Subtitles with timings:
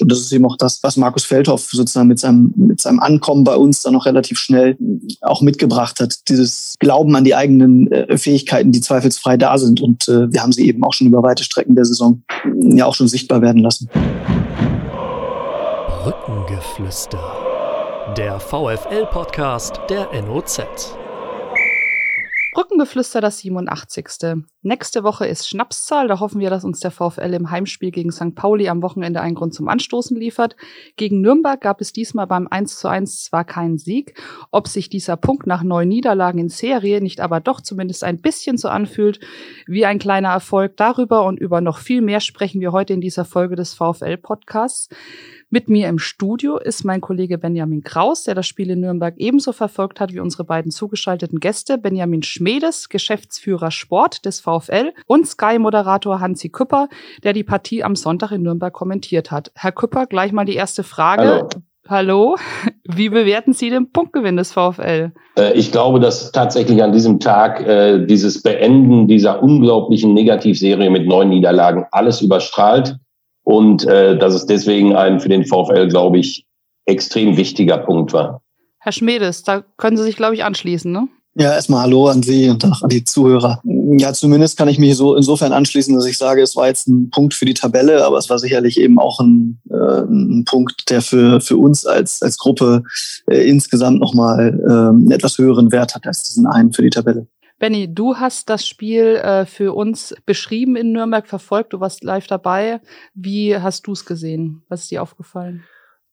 [0.00, 3.44] Und das ist eben auch das, was Markus Feldhoff sozusagen mit seinem, mit seinem Ankommen
[3.44, 4.76] bei uns dann noch relativ schnell
[5.22, 6.28] auch mitgebracht hat.
[6.28, 9.80] Dieses Glauben an die eigenen äh, Fähigkeiten, die zweifelsfrei da sind.
[9.80, 12.22] Und äh, wir haben sie eben auch schon über weite Strecken der Saison
[12.60, 13.88] ja auch schon sichtbar werden lassen.
[16.02, 17.18] Brückengeflüster.
[18.16, 20.60] Der VFL-Podcast der NOZ.
[22.52, 24.06] Brückengeflüster das 87.
[24.66, 26.08] Nächste Woche ist Schnapszahl.
[26.08, 28.34] Da hoffen wir, dass uns der VfL im Heimspiel gegen St.
[28.34, 30.56] Pauli am Wochenende einen Grund zum Anstoßen liefert.
[30.96, 34.20] Gegen Nürnberg gab es diesmal beim 1 zu 1 zwar keinen Sieg.
[34.50, 38.56] Ob sich dieser Punkt nach neun Niederlagen in Serie nicht aber doch zumindest ein bisschen
[38.56, 39.20] so anfühlt
[39.68, 43.24] wie ein kleiner Erfolg darüber und über noch viel mehr sprechen wir heute in dieser
[43.24, 44.88] Folge des VfL-Podcasts.
[45.48, 49.52] Mit mir im Studio ist mein Kollege Benjamin Kraus, der das Spiel in Nürnberg ebenso
[49.52, 54.55] verfolgt hat wie unsere beiden zugeschalteten Gäste, Benjamin Schmedes, Geschäftsführer Sport des VfL
[55.06, 56.88] und Sky-Moderator Hansi Küpper,
[57.22, 59.52] der die Partie am Sonntag in Nürnberg kommentiert hat.
[59.54, 61.22] Herr Küpper, gleich mal die erste Frage.
[61.22, 61.48] Hallo.
[61.88, 62.36] Hallo,
[62.84, 65.12] wie bewerten Sie den Punktgewinn des VfL?
[65.38, 71.06] Äh, ich glaube, dass tatsächlich an diesem Tag äh, dieses Beenden dieser unglaublichen Negativserie mit
[71.06, 72.96] neun Niederlagen alles überstrahlt
[73.44, 76.44] und äh, dass es deswegen ein für den VfL, glaube ich,
[76.86, 78.42] extrem wichtiger Punkt war.
[78.80, 81.08] Herr Schmedes, da können Sie sich, glaube ich, anschließen, ne?
[81.38, 83.60] Ja, erstmal Hallo an Sie und auch an die Zuhörer.
[83.98, 87.10] Ja, zumindest kann ich mich so insofern anschließen, dass ich sage, es war jetzt ein
[87.10, 91.02] Punkt für die Tabelle, aber es war sicherlich eben auch ein, äh, ein Punkt, der
[91.02, 92.84] für, für uns als, als Gruppe
[93.30, 97.26] äh, insgesamt nochmal äh, einen etwas höheren Wert hat als diesen einen für die Tabelle.
[97.58, 102.26] Benny, du hast das Spiel äh, für uns beschrieben in Nürnberg, verfolgt, du warst live
[102.26, 102.80] dabei.
[103.12, 104.62] Wie hast du es gesehen?
[104.70, 105.64] Was ist dir aufgefallen?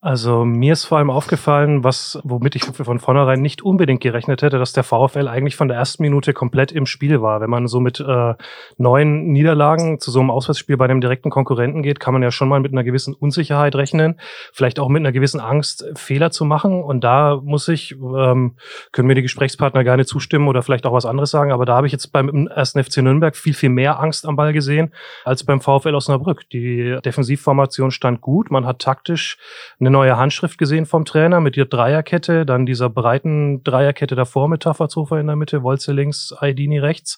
[0.03, 4.59] Also mir ist vor allem aufgefallen, was, womit ich von vornherein nicht unbedingt gerechnet hätte,
[4.59, 7.39] dass der VfL eigentlich von der ersten Minute komplett im Spiel war.
[7.39, 8.33] Wenn man so mit äh,
[8.75, 12.49] neun Niederlagen zu so einem Auswärtsspiel bei einem direkten Konkurrenten geht, kann man ja schon
[12.49, 14.19] mal mit einer gewissen Unsicherheit rechnen,
[14.51, 16.83] vielleicht auch mit einer gewissen Angst, Fehler zu machen.
[16.83, 18.57] Und da muss ich, ähm,
[18.91, 21.87] können mir die Gesprächspartner gerne zustimmen oder vielleicht auch was anderes sagen, aber da habe
[21.87, 24.91] ich jetzt beim ersten FC Nürnberg viel, viel mehr Angst am Ball gesehen
[25.23, 26.49] als beim VfL Osnabrück.
[26.49, 29.37] Die Defensivformation stand gut, man hat taktisch
[29.79, 34.63] eine neue Handschrift gesehen vom Trainer mit der Dreierkette, dann dieser breiten Dreierkette davor mit
[34.63, 37.17] Tafferzofer in der Mitte, Wolze links, Aidini rechts.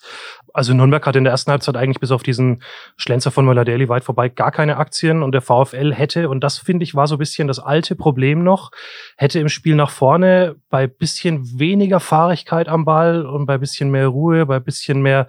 [0.53, 2.61] Also Nürnberg hat in der ersten Halbzeit eigentlich bis auf diesen
[2.97, 6.83] Schlenzer von Möller-Daly weit vorbei gar keine Aktien und der VfL hätte, und das finde
[6.83, 8.69] ich war so ein bisschen das alte Problem noch,
[9.17, 14.07] hätte im Spiel nach vorne bei bisschen weniger Fahrigkeit am Ball und bei bisschen mehr
[14.07, 15.27] Ruhe, bei bisschen mehr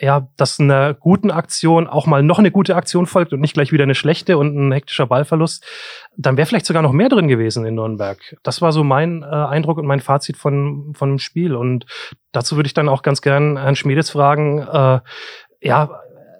[0.00, 3.72] ja, dass einer guten Aktion auch mal noch eine gute Aktion folgt und nicht gleich
[3.72, 5.64] wieder eine schlechte und ein hektischer Ballverlust,
[6.16, 8.18] dann wäre vielleicht sogar noch mehr drin gewesen in Nürnberg.
[8.42, 11.54] Das war so mein äh, Eindruck und mein Fazit von, von dem Spiel.
[11.54, 11.86] Und
[12.32, 15.00] dazu würde ich dann auch ganz gern Herrn Schmiedes fragen, äh,
[15.62, 15.90] ja,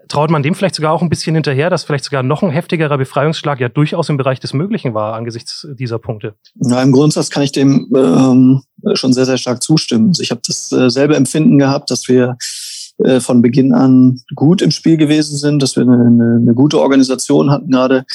[0.08, 2.96] traut man dem vielleicht sogar auch ein bisschen hinterher, dass vielleicht sogar noch ein heftigerer
[2.98, 6.34] Befreiungsschlag ja durchaus im Bereich des Möglichen war angesichts dieser Punkte?
[6.54, 8.62] Na, im Grundsatz kann ich dem ähm,
[8.94, 10.08] schon sehr, sehr stark zustimmen.
[10.08, 12.36] Also ich habe das äh, Empfinden gehabt, dass wir
[12.98, 16.80] äh, von Beginn an gut im Spiel gewesen sind, dass wir eine, eine, eine gute
[16.80, 18.06] Organisation hatten, gerade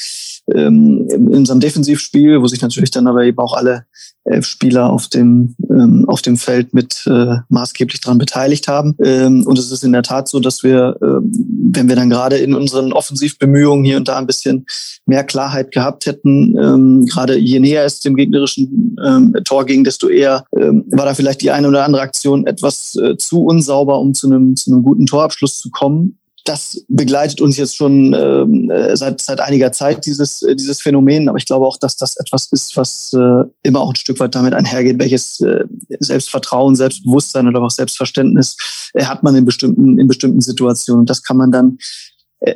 [0.52, 3.86] ähm, in unserem Defensivspiel, wo sich natürlich dann aber eben auch alle
[4.24, 8.94] elf Spieler auf dem, ähm, auf dem Feld mit äh, maßgeblich daran beteiligt haben.
[9.02, 11.32] Ähm, und es ist in der Tat so, dass wir, ähm,
[11.72, 14.66] wenn wir dann gerade in unseren Offensivbemühungen hier und da ein bisschen
[15.06, 20.08] mehr Klarheit gehabt hätten, ähm, gerade je näher es dem gegnerischen ähm, Tor ging, desto
[20.08, 24.14] eher ähm, war da vielleicht die eine oder andere Aktion etwas äh, zu unsauber, um
[24.14, 28.96] zu einem, zu einem guten Torabschluss zu kommen das begleitet uns jetzt schon ähm, äh,
[28.96, 31.28] seit, seit einiger Zeit, dieses, äh, dieses Phänomen.
[31.28, 34.34] Aber ich glaube auch, dass das etwas ist, was äh, immer auch ein Stück weit
[34.34, 35.64] damit einhergeht, welches äh,
[36.00, 38.56] Selbstvertrauen, Selbstbewusstsein oder auch Selbstverständnis
[38.94, 41.00] äh, hat man in bestimmten, in bestimmten Situationen.
[41.00, 41.78] Und das kann man dann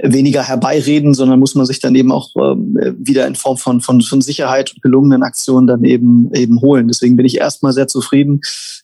[0.03, 4.01] weniger herbeireden, sondern muss man sich dann eben auch ähm, wieder in Form von, von,
[4.01, 6.89] von Sicherheit und gelungenen Aktionen dann eben, eben holen.
[6.89, 8.41] Deswegen bin ich erstmal sehr zufrieden,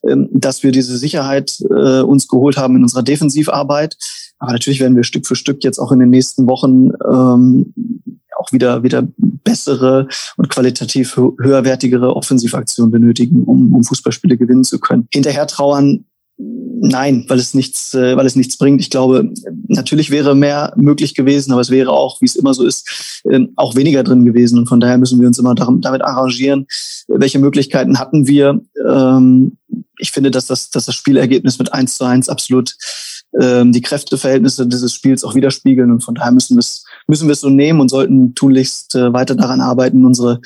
[0.09, 3.97] ähm, dass wir diese Sicherheit äh, uns geholt haben in unserer Defensivarbeit
[4.43, 7.73] aber natürlich werden wir Stück für Stück jetzt auch in den nächsten Wochen ähm,
[8.37, 15.07] auch wieder, wieder bessere und qualitativ höherwertigere Offensivaktionen benötigen, um, um Fußballspiele gewinnen zu können.
[15.13, 16.07] Hinterher trauern
[16.39, 18.81] Nein, weil es nichts, äh, weil es nichts bringt.
[18.81, 19.33] Ich glaube,
[19.69, 23.47] natürlich wäre mehr möglich gewesen, aber es wäre auch, wie es immer so ist, äh,
[23.55, 24.59] auch weniger drin gewesen.
[24.59, 26.67] Und von daher müssen wir uns immer damit arrangieren,
[27.07, 28.61] welche Möglichkeiten hatten wir.
[28.89, 29.59] Ähm,
[29.99, 32.75] ich finde, dass das, dass das Spielergebnis mit eins zu eins absolut
[33.41, 35.91] ähm, die Kräfteverhältnisse dieses Spiels auch widerspiegeln.
[35.91, 39.13] Und von daher müssen wir es müssen wir es so nehmen und sollten tunlichst äh,
[39.13, 40.41] weiter daran arbeiten, unsere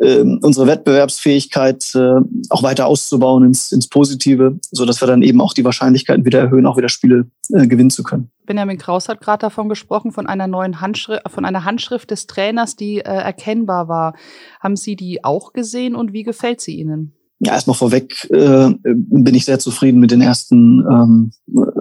[0.00, 5.40] äh, unsere Wettbewerbsfähigkeit äh, auch weiter auszubauen ins, ins Positive, so dass wir dann eben
[5.40, 8.30] auch die Wahrscheinlichkeiten wieder erhöhen, auch wieder Spiele äh, gewinnen zu können.
[8.46, 12.76] Benjamin Kraus hat gerade davon gesprochen, von einer neuen Handschrift, von einer Handschrift des Trainers,
[12.76, 14.14] die äh, erkennbar war.
[14.60, 17.12] Haben Sie die auch gesehen und wie gefällt sie Ihnen?
[17.42, 21.30] Ja, erstmal vorweg äh, bin ich sehr zufrieden mit den ersten, ähm,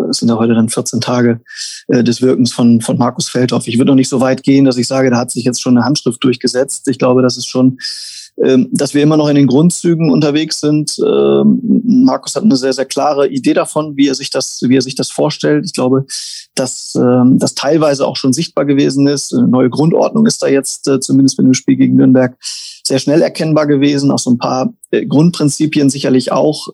[0.09, 1.41] es sind ja heute dann 14 Tage
[1.87, 3.67] äh, des Wirkens von, von Markus Feldhoff.
[3.67, 5.77] Ich würde noch nicht so weit gehen, dass ich sage, da hat sich jetzt schon
[5.77, 6.87] eine Handschrift durchgesetzt.
[6.87, 7.77] Ich glaube, das ist schon
[8.41, 10.97] ähm, dass wir immer noch in den Grundzügen unterwegs sind.
[11.05, 14.81] Ähm, Markus hat eine sehr, sehr klare Idee davon, wie er sich das, wie er
[14.81, 15.65] sich das vorstellt.
[15.65, 16.05] Ich glaube,
[16.55, 19.33] dass ähm, das teilweise auch schon sichtbar gewesen ist.
[19.33, 22.37] Eine neue Grundordnung ist da jetzt, äh, zumindest mit dem Spiel gegen Nürnberg,
[22.85, 24.09] sehr schnell erkennbar gewesen.
[24.09, 26.69] Auch so ein paar äh, Grundprinzipien sicherlich auch.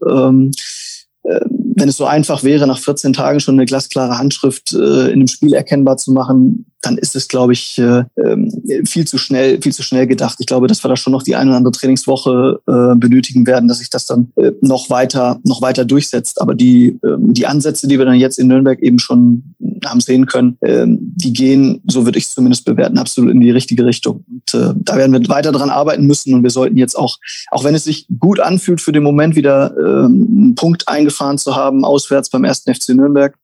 [1.75, 5.27] Wenn es so einfach wäre, nach 14 Tagen schon eine glasklare Handschrift äh, in einem
[5.27, 8.51] Spiel erkennbar zu machen, dann ist es, glaube ich, äh, ähm,
[8.85, 10.37] viel zu schnell, viel zu schnell gedacht.
[10.39, 13.67] Ich glaube, dass wir da schon noch die eine oder andere Trainingswoche äh, benötigen werden,
[13.67, 16.41] dass sich das dann äh, noch weiter, noch weiter durchsetzt.
[16.41, 19.55] Aber die, äh, die Ansätze, die wir dann jetzt in Nürnberg eben schon
[19.85, 23.51] haben sehen können, äh, die gehen, so würde ich es zumindest bewerten, absolut in die
[23.51, 24.23] richtige Richtung.
[24.29, 27.17] Und da werden wir weiter dran arbeiten müssen und wir sollten jetzt auch,
[27.51, 31.83] auch wenn es sich gut anfühlt, für den Moment wieder einen Punkt eingefahren zu haben,
[31.83, 33.35] auswärts beim ersten FC Nürnberg,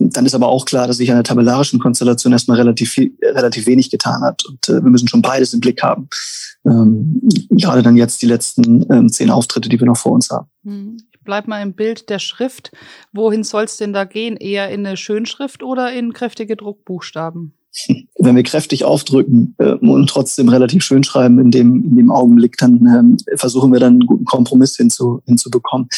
[0.00, 3.66] dann ist aber auch klar, dass sich an der tabellarischen Konstellation erstmal relativ, viel, relativ
[3.66, 4.44] wenig getan hat.
[4.46, 6.08] Und äh, wir müssen schon beides im Blick haben.
[6.64, 7.20] Ähm,
[7.50, 10.48] gerade dann jetzt die letzten ähm, zehn Auftritte, die wir noch vor uns haben.
[10.64, 10.96] Hm.
[11.12, 12.72] Ich bleib mal im Bild der Schrift.
[13.12, 14.36] Wohin soll es denn da gehen?
[14.36, 17.54] Eher in eine Schönschrift oder in kräftige Druckbuchstaben?
[18.18, 22.56] Wenn wir kräftig aufdrücken äh, und trotzdem relativ schön schreiben in dem, in dem Augenblick,
[22.56, 25.88] dann äh, versuchen wir dann einen guten Kompromiss hinzu, hinzubekommen.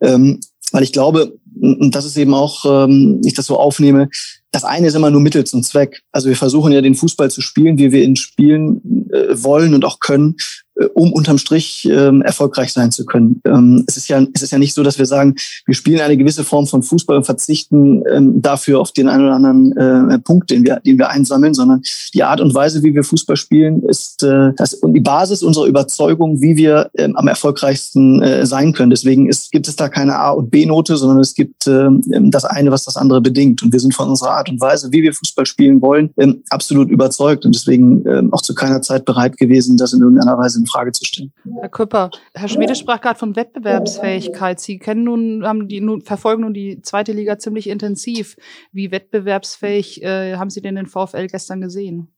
[0.00, 0.40] Ähm,
[0.72, 4.08] weil ich glaube, und das ist eben auch, ähm, ich das so aufnehme,
[4.52, 6.02] das eine ist immer nur Mittel zum Zweck.
[6.12, 9.84] Also wir versuchen ja den Fußball zu spielen, wie wir ihn spielen äh, wollen und
[9.84, 10.36] auch können.
[10.78, 13.40] Äh, um unterm Strich ähm, erfolgreich sein zu können.
[13.44, 15.34] Ähm, es, ist ja, es ist ja nicht so, dass wir sagen,
[15.64, 19.34] wir spielen eine gewisse Form von Fußball und verzichten ähm, dafür auf den einen oder
[19.34, 21.82] anderen äh, Punkt, den wir, den wir einsammeln, sondern
[22.14, 25.66] die Art und Weise, wie wir Fußball spielen, ist äh, das und die Basis unserer
[25.66, 28.90] Überzeugung, wie wir ähm, am erfolgreichsten äh, sein können.
[28.90, 31.88] Deswegen ist, gibt es da keine A- und B-Note, sondern es gibt äh,
[32.30, 33.62] das eine, was das andere bedingt.
[33.62, 36.90] Und wir sind von unserer Art und Weise, wie wir Fußball spielen wollen, äh, absolut
[36.90, 40.70] überzeugt und deswegen äh, auch zu keiner Zeit bereit gewesen, das in irgendeiner Weise in
[40.70, 41.32] Frage zu stellen.
[41.60, 44.60] Herr Küpper, Herr Schmede sprach gerade von Wettbewerbsfähigkeit.
[44.60, 48.36] Sie kennen nun, haben die nun, verfolgen nun die zweite Liga ziemlich intensiv.
[48.72, 52.12] Wie wettbewerbsfähig äh, haben Sie denn den VfL gestern gesehen?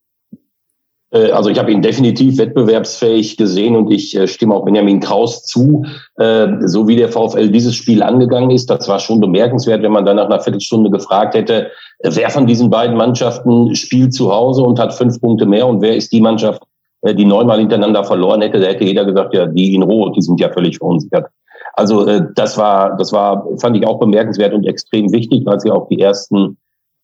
[1.11, 5.45] Äh, also ich habe ihn definitiv wettbewerbsfähig gesehen und ich äh, stimme auch Benjamin Kraus
[5.45, 5.85] zu.
[6.17, 10.05] Äh, so wie der VfL dieses Spiel angegangen ist, das war schon bemerkenswert, wenn man
[10.05, 11.71] dann nach einer Viertelstunde gefragt hätte,
[12.03, 15.97] wer von diesen beiden Mannschaften spielt zu Hause und hat fünf Punkte mehr und wer
[15.97, 16.63] ist die Mannschaft,
[17.03, 20.41] die neunmal hintereinander verloren hätte, da hätte jeder gesagt, ja, die in Rot, die sind
[20.41, 21.27] ja völlig verunsichert.
[21.75, 25.71] Also äh, das war, das war, fand ich auch bemerkenswert und extrem wichtig, weil sie
[25.71, 26.57] auch die ersten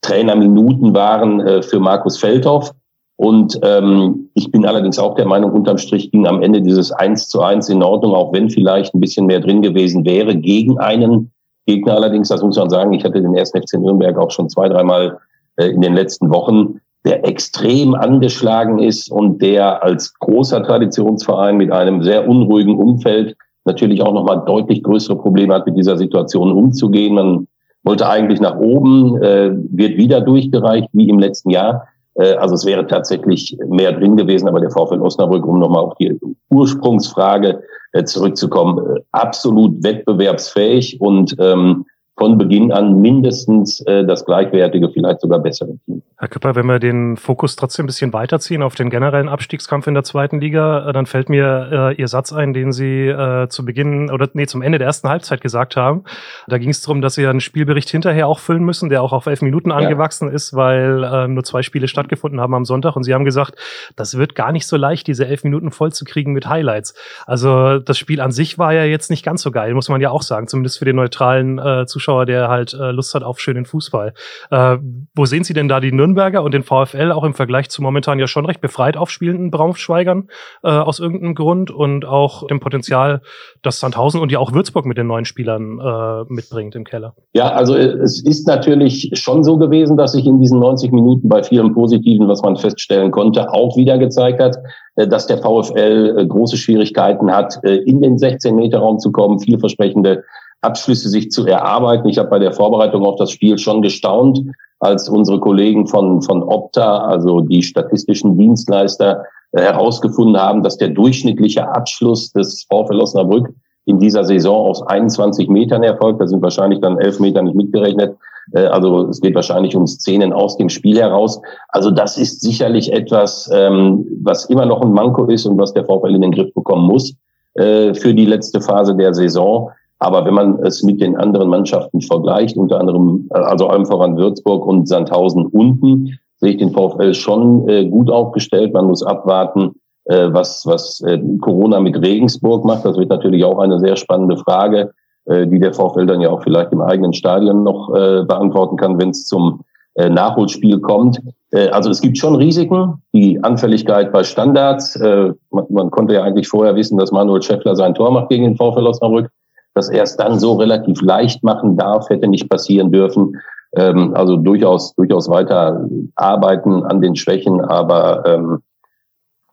[0.02, 2.72] Trainerminuten waren äh, für Markus Feldhoff.
[3.16, 7.28] Und ähm, ich bin allerdings auch der Meinung, unterm Strich ging am Ende dieses 1
[7.28, 11.30] zu 1 in Ordnung, auch wenn vielleicht ein bisschen mehr drin gewesen wäre, gegen einen
[11.66, 14.68] Gegner allerdings, das muss man sagen, ich hatte den ersten FC Nürnberg auch schon zwei,
[14.68, 15.18] dreimal
[15.56, 21.70] äh, in den letzten Wochen der extrem angeschlagen ist und der als großer Traditionsverein mit
[21.70, 27.14] einem sehr unruhigen Umfeld natürlich auch nochmal deutlich größere Probleme hat, mit dieser Situation umzugehen.
[27.14, 27.46] Man
[27.82, 31.86] wollte eigentlich nach oben, äh, wird wieder durchgereicht wie im letzten Jahr.
[32.14, 35.94] Äh, also es wäre tatsächlich mehr drin gewesen, aber der VfL Osnabrück, um nochmal auf
[35.96, 36.18] die
[36.50, 37.62] Ursprungsfrage
[37.92, 41.84] äh, zurückzukommen, äh, absolut wettbewerbsfähig und ähm,
[42.16, 46.02] von Beginn an mindestens äh, das gleichwertige, vielleicht sogar bessere Team.
[46.16, 49.94] Herr Küpper, wenn wir den Fokus trotzdem ein bisschen weiterziehen auf den generellen Abstiegskampf in
[49.94, 53.64] der zweiten Liga, äh, dann fällt mir äh, Ihr Satz ein, den Sie äh, zu
[53.64, 56.04] Beginn oder nee, zum Ende der ersten Halbzeit gesagt haben.
[56.46, 59.26] Da ging es darum, dass Sie einen Spielbericht hinterher auch füllen müssen, der auch auf
[59.26, 59.76] elf Minuten ja.
[59.76, 62.94] angewachsen ist, weil äh, nur zwei Spiele stattgefunden haben am Sonntag.
[62.94, 63.56] Und Sie haben gesagt,
[63.96, 66.94] das wird gar nicht so leicht, diese elf Minuten vollzukriegen mit Highlights.
[67.26, 70.10] Also das Spiel an sich war ja jetzt nicht ganz so geil, muss man ja
[70.10, 73.40] auch sagen, zumindest für den neutralen äh, Zuschauer Zuschauer, der halt äh, Lust hat auf
[73.40, 74.12] schönen Fußball.
[74.50, 74.76] Äh,
[75.14, 78.18] wo sehen Sie denn da die Nürnberger und den VfL auch im Vergleich zu momentan
[78.18, 80.28] ja schon recht befreit aufspielenden Braunschweigern
[80.62, 83.22] äh, aus irgendeinem Grund und auch dem Potenzial,
[83.62, 87.14] das Sandhausen und ja auch Würzburg mit den neuen Spielern äh, mitbringt im Keller?
[87.32, 91.28] Ja, also äh, es ist natürlich schon so gewesen, dass sich in diesen 90 Minuten
[91.28, 94.56] bei vielem Positiven, was man feststellen konnte, auch wieder gezeigt hat,
[94.96, 100.24] äh, dass der VfL äh, große Schwierigkeiten hat, in den 16-Meter-Raum zu kommen, vielversprechende
[100.64, 102.08] Abschlüsse sich zu erarbeiten.
[102.08, 104.42] Ich habe bei der Vorbereitung auf das Spiel schon gestaunt,
[104.80, 110.88] als unsere Kollegen von, von Opta, also die statistischen Dienstleister, äh, herausgefunden haben, dass der
[110.88, 113.50] durchschnittliche Abschluss des VfL Osnabrück
[113.86, 116.20] in dieser Saison aus 21 Metern erfolgt.
[116.20, 118.16] Da sind wahrscheinlich dann 11 Meter nicht mitgerechnet.
[118.52, 121.40] Äh, also es geht wahrscheinlich um Szenen aus dem Spiel heraus.
[121.68, 125.84] Also das ist sicherlich etwas, ähm, was immer noch ein Manko ist und was der
[125.84, 127.14] VfL in den Griff bekommen muss
[127.54, 129.70] äh, für die letzte Phase der Saison.
[129.98, 134.16] Aber wenn man es mit den anderen Mannschaften vergleicht, unter anderem, äh, also allem voran
[134.16, 138.74] Würzburg und Sandhausen unten, sehe ich den VfL schon gut aufgestellt.
[138.74, 139.70] Man muss abwarten,
[140.04, 141.02] was, was
[141.40, 142.84] Corona mit Regensburg macht.
[142.84, 144.90] Das wird natürlich auch eine sehr spannende Frage
[145.26, 148.98] äh, die der VfL dann ja auch vielleicht im eigenen Stadion noch äh, beantworten kann,
[148.98, 149.62] wenn es zum
[149.94, 151.20] äh, Nachholspiel kommt.
[151.50, 153.02] Äh, also es gibt schon Risiken.
[153.12, 154.96] Die Anfälligkeit bei Standards.
[154.96, 158.44] Äh, man, man konnte ja eigentlich vorher wissen, dass Manuel Schäffler sein Tor macht gegen
[158.44, 159.30] den VfL Osnabrück.
[159.74, 163.40] Dass er es dann so relativ leicht machen darf, hätte nicht passieren dürfen.
[163.76, 168.62] Ähm, also durchaus, durchaus weiter arbeiten an den Schwächen, aber ähm,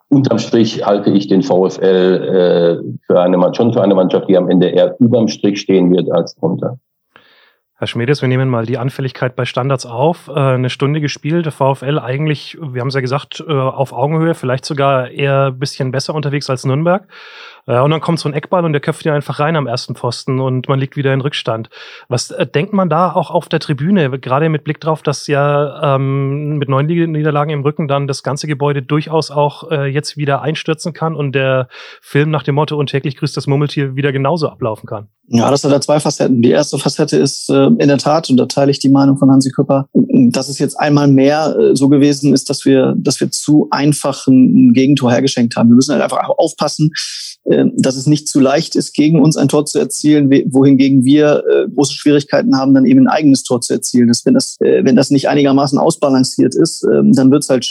[0.09, 4.49] unterm Strich halte ich den VfL äh, für eine schon für eine Mannschaft, die am
[4.49, 6.77] Ende eher überm Strich stehen wird als drunter.
[7.81, 10.27] Herr Schmedes, wir nehmen mal die Anfälligkeit bei Standards auf.
[10.27, 14.35] Äh, eine Stunde gespielt, der VfL eigentlich, wir haben es ja gesagt, äh, auf Augenhöhe,
[14.35, 17.07] vielleicht sogar eher ein bisschen besser unterwegs als Nürnberg.
[17.65, 19.95] Äh, und dann kommt so ein Eckball und der köpft ihn einfach rein am ersten
[19.95, 21.71] Pfosten und man liegt wieder in Rückstand.
[22.07, 26.59] Was denkt man da auch auf der Tribüne, gerade mit Blick drauf, dass ja ähm,
[26.59, 30.93] mit neun Niederlagen im Rücken dann das ganze Gebäude durchaus auch äh, jetzt wieder einstürzen
[30.93, 31.67] kann und der
[31.99, 35.07] Film nach dem Motto und täglich grüßt das Murmeltier wieder genauso ablaufen kann?
[35.33, 36.41] Ja, das hat ja zwei Facetten.
[36.41, 39.31] Die erste Facette ist äh, in der Tat, und da teile ich die Meinung von
[39.31, 43.31] Hansi Küpper, dass es jetzt einmal mehr äh, so gewesen ist, dass wir, dass wir
[43.31, 45.69] zu einfach ein Gegentor hergeschenkt haben.
[45.69, 46.91] Wir müssen halt einfach aufpassen,
[47.45, 51.43] äh, dass es nicht zu leicht ist, gegen uns ein Tor zu erzielen, wohingegen wir
[51.49, 54.09] äh, große Schwierigkeiten haben, dann eben ein eigenes Tor zu erzielen.
[54.09, 57.65] Das, wenn, das, äh, wenn das nicht einigermaßen ausbalanciert ist, ähm, dann wird es halt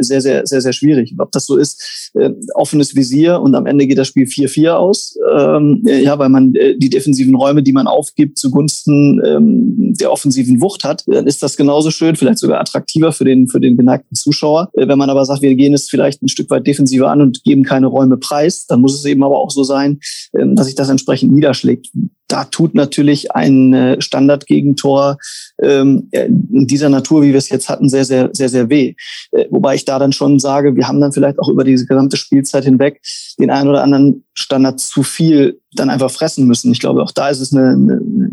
[0.00, 1.14] sehr, sehr, sehr, sehr schwierig.
[1.18, 2.10] Ob das so ist,
[2.54, 6.90] offenes Visier und am Ende geht das Spiel 4-4 aus, ähm, ja, weil man die
[6.96, 11.90] defensiven Räume, die man aufgibt, zugunsten ähm, der offensiven Wucht hat, dann ist das genauso
[11.90, 14.70] schön, vielleicht sogar attraktiver für den, für den geneigten Zuschauer.
[14.74, 17.62] Wenn man aber sagt, wir gehen es vielleicht ein Stück weit defensiver an und geben
[17.62, 20.00] keine Räume preis, dann muss es eben aber auch so sein,
[20.36, 21.88] ähm, dass sich das entsprechend niederschlägt.
[22.28, 25.18] Da tut natürlich ein äh, Standardgegentor
[25.62, 28.94] ähm, in dieser Natur, wie wir es jetzt hatten, sehr, sehr, sehr, sehr weh.
[29.30, 32.16] Äh, wobei ich da dann schon sage, wir haben dann vielleicht auch über diese gesamte
[32.16, 33.00] Spielzeit hinweg
[33.38, 36.72] den einen oder anderen Standard zu viel dann einfach fressen müssen.
[36.72, 38.30] Ich glaube, auch da ist es eine, eine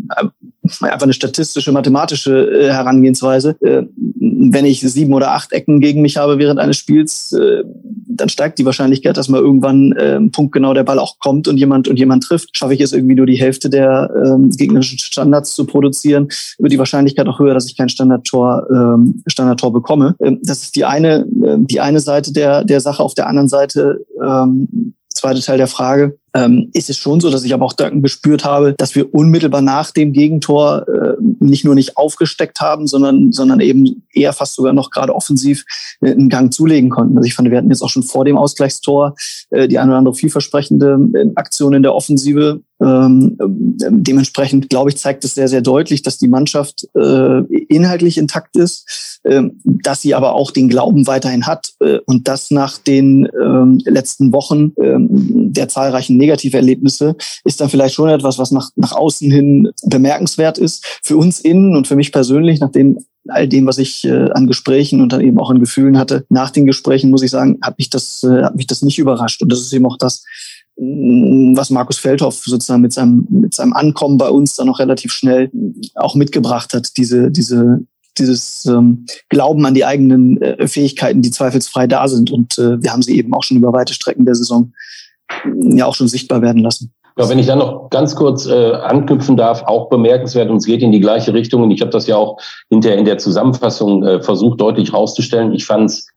[0.80, 3.56] einfach eine statistische, mathematische äh, Herangehensweise.
[3.60, 7.64] Äh, wenn ich sieben oder acht Ecken gegen mich habe während eines Spiels, äh,
[8.06, 11.88] dann steigt die Wahrscheinlichkeit, dass mal irgendwann äh, punktgenau der Ball auch kommt und jemand
[11.88, 12.56] und jemand trifft.
[12.56, 16.78] Schaffe ich es irgendwie nur die Hälfte der ähm, gegnerischen Standards zu produzieren, wird die
[16.78, 20.14] Wahrscheinlichkeit auch höher, dass ich kein Standardtor ähm, Standardtor bekomme.
[20.20, 23.02] Ähm, das ist die eine die eine Seite der der Sache.
[23.02, 27.44] Auf der anderen Seite ähm, zweite Teil der Frage ähm, ist es schon so, dass
[27.44, 31.96] ich aber auch gespürt habe, dass wir unmittelbar nach dem Gegentor äh, nicht nur nicht
[31.96, 35.64] aufgesteckt haben, sondern, sondern eben eher fast sogar noch gerade offensiv
[36.00, 37.16] äh, einen Gang zulegen konnten.
[37.16, 39.14] Also ich fand, wir hatten jetzt auch schon vor dem Ausgleichstor
[39.50, 42.60] äh, die eine oder andere vielversprechende äh, Aktion in der Offensive.
[42.82, 48.18] Ähm, äh, dementsprechend, glaube ich, zeigt es sehr, sehr deutlich, dass die Mannschaft äh, inhaltlich
[48.18, 52.78] intakt ist, äh, dass sie aber auch den Glauben weiterhin hat äh, und das nach
[52.78, 58.70] den äh, letzten Wochen äh, der zahlreichen Negativerlebnisse ist dann vielleicht schon etwas, was nach,
[58.76, 60.84] nach außen hin bemerkenswert ist.
[61.02, 65.00] Für uns innen und für mich persönlich, nachdem all dem, was ich äh, an Gesprächen
[65.00, 67.90] und dann eben auch an Gefühlen hatte, nach den Gesprächen, muss ich sagen, hat mich
[67.90, 69.42] das, äh, hat mich das nicht überrascht.
[69.42, 70.24] Und das ist eben auch das,
[70.76, 75.12] mm, was Markus Feldhoff sozusagen mit seinem, mit seinem Ankommen bei uns dann noch relativ
[75.12, 75.50] schnell
[75.94, 77.80] auch mitgebracht hat, diese, diese,
[78.18, 82.30] dieses ähm, Glauben an die eigenen äh, Fähigkeiten, die zweifelsfrei da sind.
[82.30, 84.72] Und äh, wir haben sie eben auch schon über weite Strecken der Saison
[85.62, 86.92] ja auch schon sichtbar werden lassen.
[87.16, 90.82] Ja, wenn ich dann noch ganz kurz äh, anknüpfen darf, auch bemerkenswert, und es geht
[90.82, 92.38] in die gleiche Richtung, und ich habe das ja auch
[92.70, 95.52] hinterher in der Zusammenfassung äh, versucht deutlich rauszustellen.
[95.52, 96.08] Ich fand es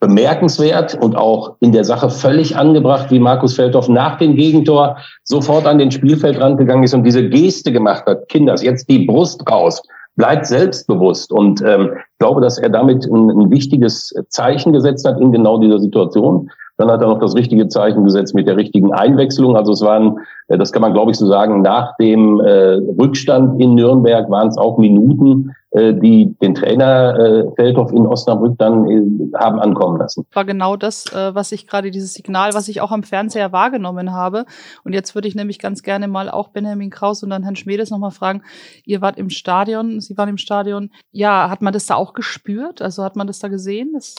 [0.00, 5.66] bemerkenswert und auch in der Sache völlig angebracht, wie Markus Feldhoff nach dem Gegentor sofort
[5.66, 8.28] an den Spielfeldrand gegangen ist und diese Geste gemacht hat.
[8.28, 9.82] Kinders, jetzt die Brust raus,
[10.16, 11.30] bleibt selbstbewusst.
[11.30, 15.58] Und ähm, ich glaube, dass er damit ein, ein wichtiges Zeichen gesetzt hat in genau
[15.58, 19.54] dieser Situation Dann hat er noch das richtige Zeichen gesetzt mit der richtigen Einwechslung.
[19.54, 23.60] Also es waren, äh, das kann man glaube ich so sagen, nach dem äh, Rückstand
[23.60, 29.60] in Nürnberg waren es auch Minuten, äh, die den Trainer Feldhoff in Osnabrück dann haben
[29.60, 30.24] ankommen lassen.
[30.32, 34.46] War genau das, was ich gerade dieses Signal, was ich auch am Fernseher wahrgenommen habe.
[34.82, 37.90] Und jetzt würde ich nämlich ganz gerne mal auch Benjamin Kraus und dann Herrn Schmedes
[37.90, 38.42] nochmal fragen.
[38.86, 40.90] Ihr wart im Stadion, Sie waren im Stadion.
[41.12, 42.80] Ja, hat man das da auch gespürt?
[42.80, 43.90] Also hat man das da gesehen?
[43.92, 44.14] Das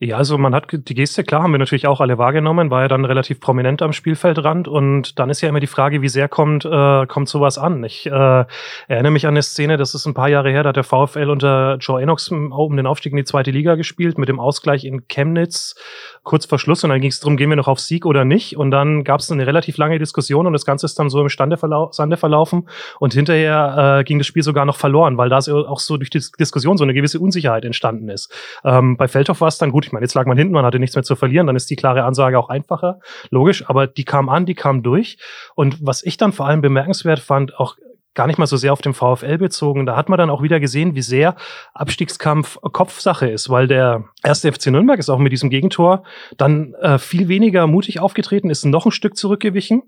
[0.00, 2.88] ja, also man hat die Geste, klar, haben wir natürlich auch alle wahrgenommen, war ja
[2.88, 6.64] dann relativ prominent am Spielfeldrand und dann ist ja immer die Frage, wie sehr kommt,
[6.64, 7.82] äh, kommt sowas an.
[7.84, 8.44] Ich äh,
[8.88, 11.30] erinnere mich an eine Szene, das ist ein paar Jahre her, da hat der VfL
[11.30, 15.06] unter Joe Enox um den Aufstieg in die zweite Liga gespielt, mit dem Ausgleich in
[15.06, 15.76] Chemnitz
[16.24, 18.56] kurz vor Schluss und dann ging es darum, gehen wir noch auf Sieg oder nicht
[18.56, 21.28] und dann gab es eine relativ lange Diskussion und das Ganze ist dann so im
[21.28, 25.38] Stande verlau Sande verlaufen und hinterher äh, ging das Spiel sogar noch verloren, weil da
[25.38, 28.32] auch so durch die Diskussion so eine gewisse Unsicherheit entstanden ist.
[28.64, 30.78] Ähm, bei Feldhoff war es dann gut, ich meine, jetzt lag man hinten, man hatte
[30.78, 33.00] nichts mehr zu verlieren, dann ist die klare Ansage auch einfacher,
[33.30, 35.18] logisch, aber die kam an, die kam durch.
[35.54, 37.76] Und was ich dann vor allem bemerkenswert fand, auch
[38.14, 39.86] gar nicht mal so sehr auf den VfL bezogen.
[39.86, 41.34] Da hat man dann auch wieder gesehen, wie sehr
[41.74, 46.04] Abstiegskampf Kopfsache ist, weil der erste FC Nürnberg ist auch mit diesem Gegentor
[46.36, 49.82] dann äh, viel weniger mutig aufgetreten, ist noch ein Stück zurückgewichen.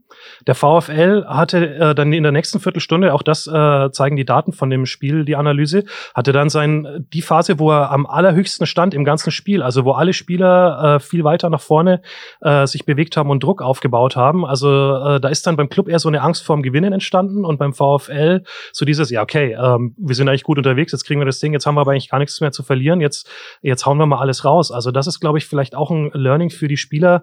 [0.47, 4.53] Der VfL hatte äh, dann in der nächsten Viertelstunde, auch das äh, zeigen die Daten
[4.53, 8.93] von dem Spiel, die Analyse, hatte dann sein die Phase, wo er am allerhöchsten stand
[8.95, 12.03] im ganzen Spiel, also wo alle Spieler äh, viel weiter nach vorne
[12.41, 14.45] äh, sich bewegt haben und Druck aufgebaut haben.
[14.45, 17.59] Also äh, da ist dann beim Club eher so eine Angst vorm Gewinnen entstanden und
[17.59, 18.43] beim VfL VfL
[18.73, 21.53] so dieses, ja, okay, ähm, wir sind eigentlich gut unterwegs, jetzt kriegen wir das Ding,
[21.53, 23.29] jetzt haben wir aber eigentlich gar nichts mehr zu verlieren, jetzt,
[23.63, 24.71] jetzt hauen wir mal alles raus.
[24.71, 27.23] Also das ist, glaube ich, vielleicht auch ein Learning für die Spieler,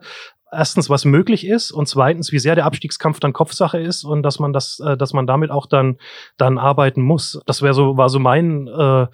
[0.51, 4.39] erstens, was möglich ist und zweitens, wie sehr der Abstiegskampf dann Kopfsache ist und dass
[4.39, 5.97] man das, äh, dass man damit auch dann
[6.38, 7.41] dann arbeiten muss.
[7.45, 9.07] Das wäre so war so mein äh,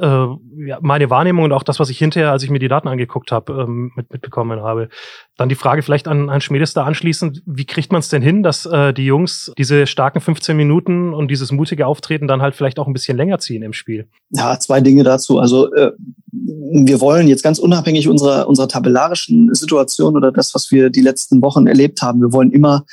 [0.00, 0.26] äh,
[0.66, 3.32] ja, meine Wahrnehmung und auch das, was ich hinterher, als ich mir die Daten angeguckt
[3.32, 4.88] habe, ähm, mit, mitbekommen habe.
[5.36, 8.42] Dann die Frage vielleicht an, an Schmiedes da anschließend, wie kriegt man es denn hin,
[8.42, 12.78] dass äh, die Jungs diese starken 15 Minuten und dieses mutige Auftreten dann halt vielleicht
[12.78, 14.08] auch ein bisschen länger ziehen im Spiel?
[14.30, 15.38] Ja, zwei Dinge dazu.
[15.38, 15.92] Also äh,
[16.32, 21.42] wir wollen jetzt ganz unabhängig unserer, unserer tabellarischen Situation oder das, was wir die letzten
[21.42, 22.84] Wochen erlebt haben, wir wollen immer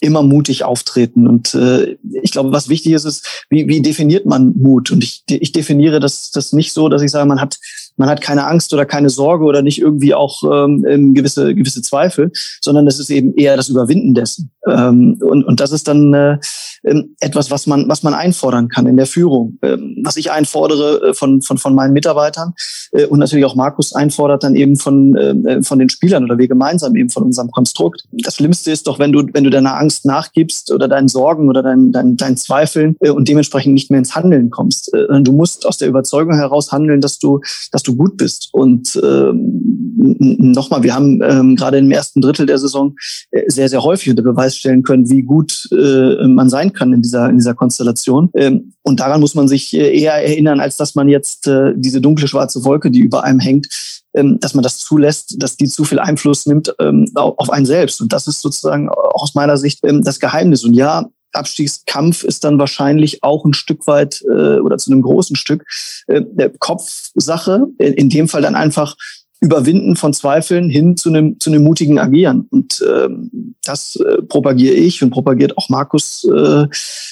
[0.00, 1.28] immer mutig auftreten.
[1.28, 4.90] Und äh, ich glaube, was wichtig ist, ist, wie, wie definiert man Mut?
[4.90, 7.58] Und ich, ich definiere das, das nicht so, dass ich sage, man hat
[8.00, 12.32] man hat keine Angst oder keine Sorge oder nicht irgendwie auch ähm, gewisse, gewisse Zweifel,
[12.62, 14.50] sondern es ist eben eher das Überwinden dessen.
[14.66, 16.38] Ähm, und, und das ist dann äh,
[16.82, 19.58] ähm, etwas, was man, was man einfordern kann in der Führung.
[19.60, 22.54] Ähm, was ich einfordere äh, von, von, von meinen Mitarbeitern
[22.92, 26.48] äh, und natürlich auch Markus einfordert dann eben von, äh, von den Spielern oder wir
[26.48, 28.04] gemeinsam eben von unserem Konstrukt.
[28.12, 31.62] Das Schlimmste ist doch, wenn du, wenn du deiner Angst nachgibst oder deinen Sorgen oder
[31.62, 34.92] deinen, deinen, deinen Zweifeln äh, und dementsprechend nicht mehr ins Handeln kommst.
[34.94, 37.40] Äh, du musst aus der Überzeugung heraus handeln, dass du,
[37.72, 38.48] dass du gut bist.
[38.52, 42.96] Und ähm, nochmal, wir haben ähm, gerade im ersten Drittel der Saison
[43.30, 47.02] äh, sehr, sehr häufig unter Beweis stellen können, wie gut äh, man sein kann in
[47.02, 48.30] dieser, in dieser Konstellation.
[48.34, 52.00] Ähm, und daran muss man sich äh, eher erinnern, als dass man jetzt äh, diese
[52.00, 53.68] dunkle schwarze Wolke, die über einem hängt,
[54.14, 58.00] ähm, dass man das zulässt, dass die zu viel Einfluss nimmt ähm, auf einen selbst.
[58.00, 60.64] Und das ist sozusagen aus meiner Sicht ähm, das Geheimnis.
[60.64, 65.36] Und ja, Abstiegskampf ist dann wahrscheinlich auch ein Stück weit äh, oder zu einem großen
[65.36, 65.64] Stück
[66.06, 67.66] äh, Kopfsache.
[67.78, 68.96] In dem Fall dann einfach
[69.40, 72.46] Überwinden von Zweifeln hin zu einem, zu einem mutigen Agieren.
[72.50, 76.66] Und ähm, das äh, propagiere ich und propagiert auch Markus äh,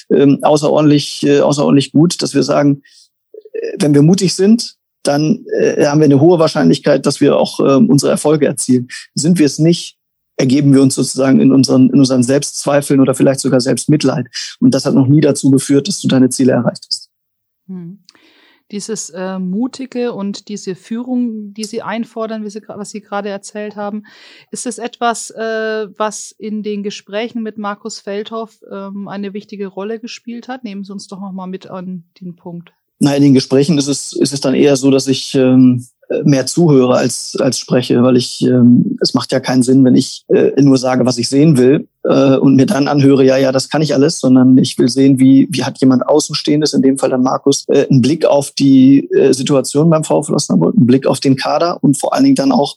[0.09, 2.83] äh, außerordentlich, äh, außerordentlich gut, dass wir sagen,
[3.51, 7.59] äh, wenn wir mutig sind, dann äh, haben wir eine hohe Wahrscheinlichkeit, dass wir auch
[7.59, 8.89] äh, unsere Erfolge erzielen.
[9.15, 9.97] Sind wir es nicht,
[10.39, 14.27] ergeben wir uns sozusagen in unseren, in unseren Selbstzweifeln oder vielleicht sogar Selbstmitleid.
[14.59, 17.09] Und das hat noch nie dazu geführt, dass du deine Ziele erreicht hast.
[17.67, 17.99] Hm
[18.71, 23.75] dieses äh, Mutige und diese Führung, die Sie einfordern, wie Sie, was Sie gerade erzählt
[23.75, 24.03] haben,
[24.51, 29.99] ist es etwas, äh, was in den Gesprächen mit Markus Feldhoff ähm, eine wichtige Rolle
[29.99, 30.63] gespielt hat?
[30.63, 32.71] Nehmen Sie uns doch noch mal mit an den Punkt.
[32.99, 35.87] Na, in den Gesprächen ist es, ist es dann eher so, dass ich ähm,
[36.23, 40.23] mehr zuhöre als, als spreche, weil ich, ähm, es macht ja keinen Sinn, wenn ich
[40.29, 43.69] äh, nur sage, was ich sehen will äh, und mir dann anhöre, ja, ja, das
[43.69, 47.11] kann ich alles, sondern ich will sehen, wie, wie hat jemand Außenstehendes, in dem Fall
[47.11, 51.19] dann Markus, äh, einen Blick auf die äh, Situation beim VfL Osnabrück, einen Blick auf
[51.19, 52.75] den Kader und vor allen Dingen dann auch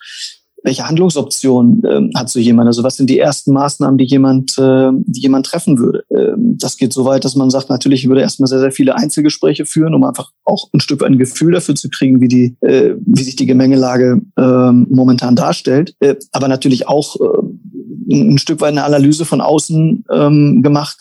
[0.64, 2.68] welche Handlungsoptionen ähm, hat so jemand?
[2.68, 6.04] Also was sind die ersten Maßnahmen, die jemand, äh, die jemand treffen würde?
[6.10, 9.66] Ähm, das geht so weit, dass man sagt, natürlich würde erstmal sehr, sehr viele Einzelgespräche
[9.66, 13.22] führen, um einfach auch ein Stück ein Gefühl dafür zu kriegen, wie die, äh, wie
[13.24, 15.94] sich die Gemengelage äh, momentan darstellt.
[16.00, 20.98] Äh, aber natürlich auch äh, ein Stück weit eine Analyse von außen ähm, gemacht.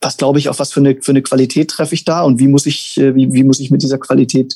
[0.00, 2.48] Was glaube ich, auf was für eine, für eine Qualität treffe ich da und wie
[2.48, 4.54] muss ich, äh, wie, wie muss ich mit dieser Qualität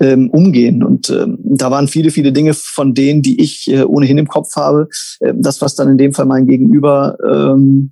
[0.00, 0.82] ähm, umgehen.
[0.82, 4.56] Und ähm, da waren viele, viele Dinge von denen, die ich äh, ohnehin im Kopf
[4.56, 4.88] habe.
[5.20, 7.90] Äh, das, was dann in dem Fall mein Gegenüber ähm,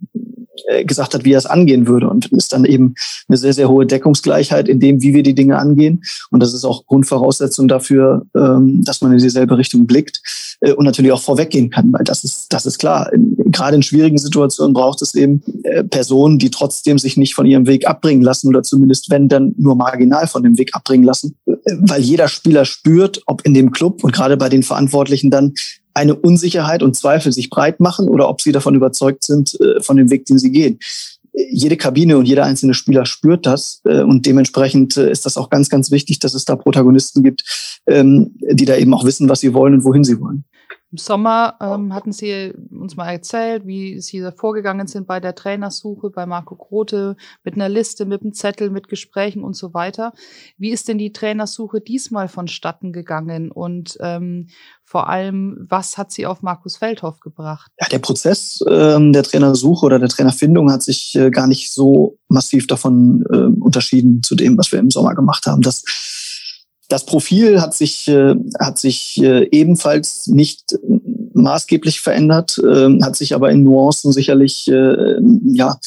[0.68, 2.08] äh, gesagt hat, wie er es angehen würde.
[2.08, 2.94] Und ist dann eben
[3.28, 6.02] eine sehr, sehr hohe Deckungsgleichheit in dem, wie wir die Dinge angehen.
[6.30, 10.20] Und das ist auch Grundvoraussetzung dafür, ähm, dass man in dieselbe Richtung blickt
[10.60, 13.10] äh, und natürlich auch vorweggehen kann, weil das ist, das ist klar.
[13.46, 17.66] Gerade in schwierigen Situationen braucht es eben äh, Personen, die trotzdem sich nicht von ihrem
[17.66, 22.02] Weg abbringen lassen oder zumindest, wenn dann nur marginal von dem Weg abbringen lassen, weil
[22.02, 25.54] jeder Spieler spürt, ob in dem Club und gerade bei den Verantwortlichen dann
[25.94, 29.96] eine Unsicherheit und Zweifel sich breit machen oder ob sie davon überzeugt sind, äh, von
[29.96, 30.78] dem Weg, den sie gehen.
[31.36, 35.50] Jede Kabine und jeder einzelne Spieler spürt das äh, und dementsprechend äh, ist das auch
[35.50, 37.44] ganz, ganz wichtig, dass es da Protagonisten gibt,
[37.86, 40.44] ähm, die da eben auch wissen, was sie wollen und wohin sie wollen.
[40.94, 45.34] Im Sommer ähm, hatten Sie uns mal erzählt, wie Sie da vorgegangen sind bei der
[45.34, 50.12] Trainersuche bei Marco Grote mit einer Liste, mit einem Zettel, mit Gesprächen und so weiter.
[50.56, 54.46] Wie ist denn die Trainersuche diesmal vonstatten gegangen und ähm,
[54.84, 57.72] vor allem, was hat sie auf Markus Feldhoff gebracht?
[57.80, 62.20] Ja, der Prozess ähm, der Trainersuche oder der Trainerfindung hat sich äh, gar nicht so
[62.28, 65.60] massiv davon äh, unterschieden zu dem, was wir im Sommer gemacht haben.
[65.60, 65.82] Das
[66.88, 70.78] das Profil hat sich, äh, hat sich äh, ebenfalls nicht
[71.32, 75.78] maßgeblich verändert, äh, hat sich aber in Nuancen sicherlich äh, ja,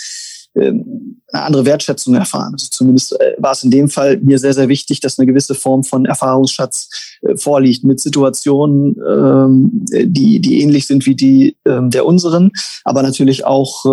[1.32, 2.54] eine andere Wertschätzung erfahren.
[2.54, 5.56] Also zumindest äh, war es in dem Fall mir sehr, sehr wichtig, dass eine gewisse
[5.56, 6.90] Form von Erfahrungsschatz
[7.22, 12.52] äh, vorliegt mit Situationen, ähm, die, die ähnlich sind wie die ähm, der unseren,
[12.84, 13.86] aber natürlich auch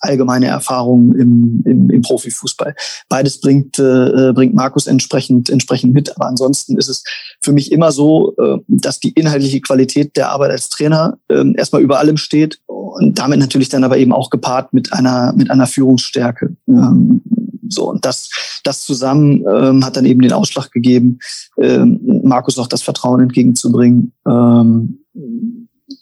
[0.00, 2.74] allgemeine Erfahrungen im, im, im Profifußball.
[3.08, 6.14] Beides bringt, äh, bringt Markus entsprechend, entsprechend mit.
[6.16, 7.02] Aber ansonsten ist es
[7.40, 8.34] für mich immer so,
[8.68, 12.60] dass die inhaltliche Qualität der Arbeit als Trainer erstmal über allem steht
[12.96, 15.66] und damit natürlich dann aber eben auch gepaart mit einer, mit einer
[15.96, 16.56] Führungsstärke.
[16.68, 17.22] Ähm,
[17.68, 21.18] so, und das, das zusammen ähm, hat dann eben den Ausschlag gegeben,
[21.58, 24.12] ähm, Markus auch das Vertrauen entgegenzubringen.
[24.26, 25.00] Ähm,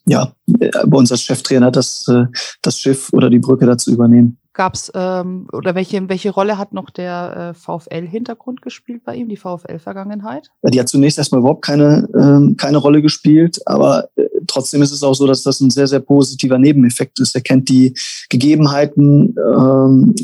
[0.07, 2.27] ja, bei uns als Cheftrainer das, äh,
[2.61, 4.39] das Schiff oder die Brücke dazu übernehmen.
[4.55, 9.37] Gab's ähm, oder welche welche Rolle hat noch der äh, VfL-Hintergrund gespielt bei ihm, die
[9.37, 10.51] VfL-Vergangenheit?
[10.63, 14.93] Ja, die hat zunächst erstmal überhaupt keine ähm, keine Rolle gespielt, aber äh, trotzdem ist
[14.93, 17.35] es auch so, dass das ein sehr sehr positiver Nebeneffekt ist.
[17.35, 17.95] Er kennt die
[18.31, 20.15] Gegebenheiten, ähm,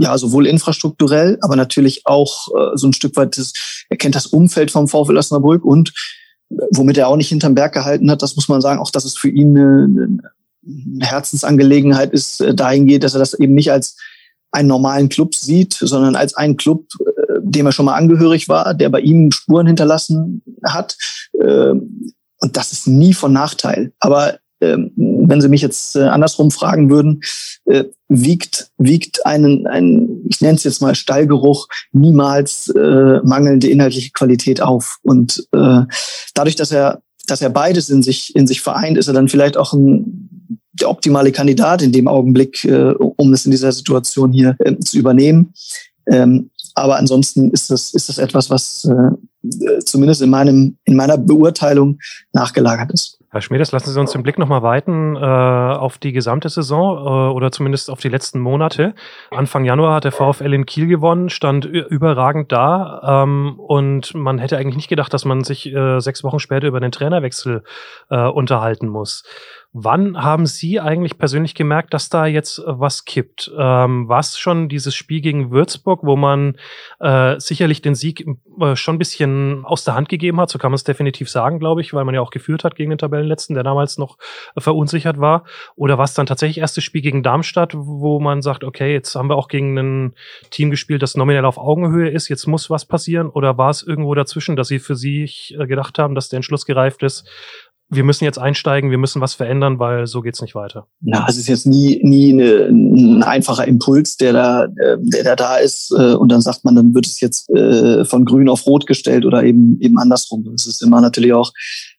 [0.00, 3.52] ja sowohl infrastrukturell, aber natürlich auch äh, so ein Stück weit das,
[3.90, 5.92] er kennt das Umfeld vom VfL Osnabrück und
[6.70, 9.18] womit er auch nicht hinterm Berg gehalten hat, das muss man sagen, auch dass es
[9.18, 10.32] für ihn eine
[11.00, 13.96] Herzensangelegenheit ist, äh, dahin geht, dass er das eben nicht als
[14.50, 18.74] einen normalen Club sieht, sondern als einen Club, äh, dem er schon mal angehörig war,
[18.74, 20.96] der bei ihm Spuren hinterlassen hat.
[21.40, 23.92] Ähm, und das ist nie von Nachteil.
[23.98, 27.20] Aber ähm, wenn Sie mich jetzt äh, andersrum fragen würden,
[28.08, 34.98] wiegt, wiegt einen, einen, ich nenne es jetzt mal Stallgeruch, niemals mangelnde inhaltliche Qualität auf.
[35.02, 39.28] Und dadurch, dass er, dass er beides in sich, in sich vereint, ist er dann
[39.28, 40.28] vielleicht auch ein,
[40.72, 44.98] der optimale Kandidat in dem Augenblick, äh, um es in dieser Situation hier äh, zu
[44.98, 45.52] übernehmen.
[46.10, 51.16] Ähm, aber ansonsten ist das, ist das etwas, was äh, zumindest in meinem, in meiner
[51.16, 51.98] Beurteilung
[52.32, 53.18] nachgelagert ist.
[53.30, 57.34] Herr Schmedes, lassen Sie uns den Blick nochmal weiten äh, auf die gesamte Saison äh,
[57.34, 58.94] oder zumindest auf die letzten Monate.
[59.30, 64.56] Anfang Januar hat der VfL in Kiel gewonnen, stand überragend da ähm, und man hätte
[64.56, 67.64] eigentlich nicht gedacht, dass man sich äh, sechs Wochen später über den Trainerwechsel
[68.08, 69.24] äh, unterhalten muss.
[69.80, 73.48] Wann haben Sie eigentlich persönlich gemerkt, dass da jetzt äh, was kippt?
[73.56, 76.56] Ähm, was schon dieses Spiel gegen Würzburg, wo man
[76.98, 78.26] äh, sicherlich den Sieg
[78.60, 81.60] äh, schon ein bisschen aus der Hand gegeben hat, so kann man es definitiv sagen,
[81.60, 84.18] glaube ich, weil man ja auch geführt hat gegen den Tabellenletzten, der damals noch
[84.56, 85.44] äh, verunsichert war.
[85.76, 89.36] Oder was dann tatsächlich erstes Spiel gegen Darmstadt, wo man sagt, okay, jetzt haben wir
[89.36, 90.14] auch gegen ein
[90.50, 93.28] Team gespielt, das nominell auf Augenhöhe ist, jetzt muss was passieren?
[93.28, 96.66] Oder war es irgendwo dazwischen, dass Sie für sich äh, gedacht haben, dass der Entschluss
[96.66, 97.28] gereift ist,
[97.90, 100.86] wir müssen jetzt einsteigen, wir müssen was verändern, weil so geht's nicht weiter.
[101.00, 105.36] Na, es ist jetzt nie, nie eine, ein einfacher Impuls, der da, äh, der, der
[105.36, 108.66] da ist, äh, und dann sagt man, dann wird es jetzt äh, von grün auf
[108.66, 110.46] rot gestellt oder eben, eben andersrum.
[110.54, 111.52] Es ist immer natürlich auch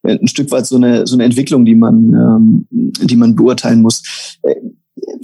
[0.03, 4.03] ein Stück weit so eine, so eine Entwicklung, die man, ähm, die man beurteilen muss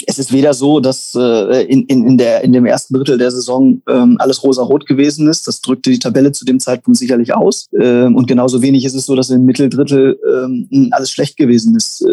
[0.07, 3.31] es ist weder so, dass äh, in, in, in, der, in dem ersten Drittel der
[3.31, 5.47] Saison ähm, alles rosa-rot gewesen ist.
[5.47, 7.67] Das drückte die Tabelle zu dem Zeitpunkt sicherlich aus.
[7.79, 12.05] Ähm, und genauso wenig ist es so, dass im Mitteldrittel ähm, alles schlecht gewesen ist.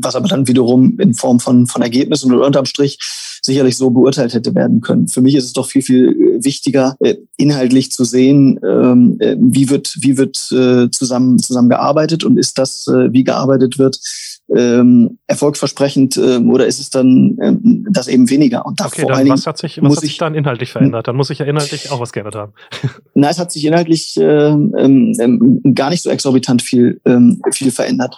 [0.00, 2.98] Was aber dann wiederum in Form von, von Ergebnissen oder unterm Strich
[3.44, 5.08] sicherlich so beurteilt hätte werden können.
[5.08, 9.68] Für mich ist es doch viel, viel wichtiger, äh, inhaltlich zu sehen, ähm, äh, wie
[9.68, 13.98] wird, wie wird äh, zusammen, zusammen gearbeitet und ist das, äh, wie gearbeitet wird,
[14.54, 18.64] ähm, erfolgsversprechend ähm, oder ist es dann ähm, das eben weniger?
[18.66, 21.08] Und da okay, vor dann was hat sich, was hat sich dann inhaltlich verändert?
[21.08, 22.52] Dann muss ich ja inhaltlich auch was geändert haben.
[23.14, 28.16] Nein, es hat sich inhaltlich ähm, ähm, gar nicht so exorbitant viel, ähm, viel verändert.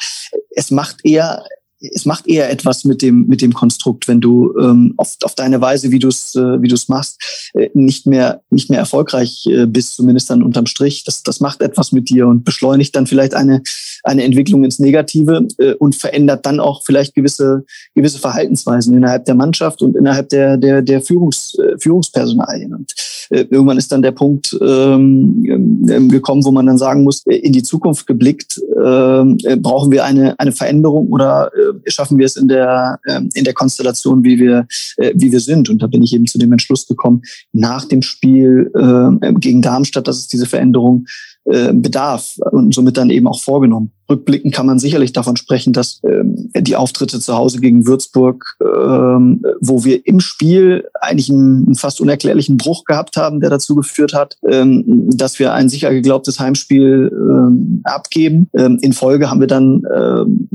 [0.51, 1.45] Es macht eher
[1.81, 5.61] es macht eher etwas mit dem mit dem Konstrukt, wenn du ähm, auf, auf deine
[5.61, 9.47] Weise, wie du es äh, wie du es machst, äh, nicht mehr nicht mehr erfolgreich
[9.47, 11.05] äh, bist, zumindest dann unterm Strich.
[11.05, 13.62] Das das macht etwas mit dir und beschleunigt dann vielleicht eine
[14.05, 19.35] eine Entwicklung ins Negative äh, und verändert dann auch vielleicht gewisse gewisse Verhaltensweisen innerhalb der
[19.35, 22.75] Mannschaft und innerhalb der der der Führungs, äh, Führungspersonalien.
[22.75, 22.95] Und
[23.31, 25.45] äh, irgendwann ist dann der Punkt ähm,
[25.91, 30.05] ähm gekommen, wo man dann sagen muss, äh, in die Zukunft geblickt äh, brauchen wir
[30.05, 34.38] eine eine Veränderung oder äh, schaffen wir es in der, ähm, in der Konstellation, wie
[34.38, 35.68] wir, äh, wie wir sind.
[35.68, 40.09] Und da bin ich eben zu dem Entschluss gekommen, nach dem Spiel äh, gegen Darmstadt,
[40.09, 41.07] dass es diese Veränderung
[41.44, 43.92] äh, bedarf und somit dann eben auch vorgenommen.
[44.09, 49.42] Rückblickend kann man sicherlich davon sprechen, dass ähm, die Auftritte zu Hause gegen Würzburg, ähm,
[49.61, 54.14] wo wir im Spiel eigentlich einen, einen, fast unerklärlichen Bruch gehabt haben, der dazu geführt
[54.14, 58.49] hat, ähm, dass wir ein sicher geglaubtes Heimspiel ähm, abgeben.
[58.57, 60.49] Ähm, in Folge haben wir dann ähm,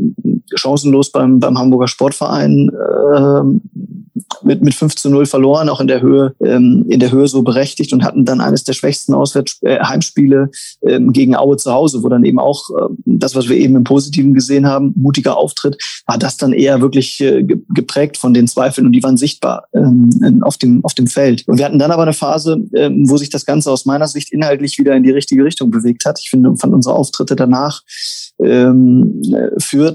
[0.55, 2.71] chancenlos beim, beim Hamburger Sportverein
[3.15, 3.61] ähm,
[4.43, 7.41] mit, mit 5 zu 0 verloren, auch in der Höhe, ähm, in der Höhe so
[7.41, 10.49] berechtigt und hatten dann eines der schwächsten Auswärts äh, Heimspiele
[10.85, 13.83] ähm, gegen Aue zu Hause, wo dann eben auch äh, das, was wir eben im
[13.83, 18.87] Positiven gesehen haben, mutiger Auftritt, war das dann eher wirklich äh, geprägt von den Zweifeln
[18.87, 21.47] und die waren sichtbar ähm, auf, dem, auf dem Feld.
[21.47, 24.31] Und wir hatten dann aber eine Phase, ähm, wo sich das Ganze aus meiner Sicht
[24.31, 26.19] inhaltlich wieder in die richtige Richtung bewegt hat.
[26.19, 27.81] Ich finde, fand unsere Auftritte danach
[28.41, 29.21] ähm,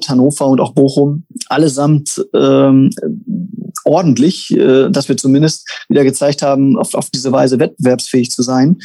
[0.09, 2.91] Hannover und auch Bochum allesamt ähm,
[3.85, 8.79] ordentlich, äh, dass wir zumindest wieder gezeigt haben, auf, auf diese Weise wettbewerbsfähig zu sein.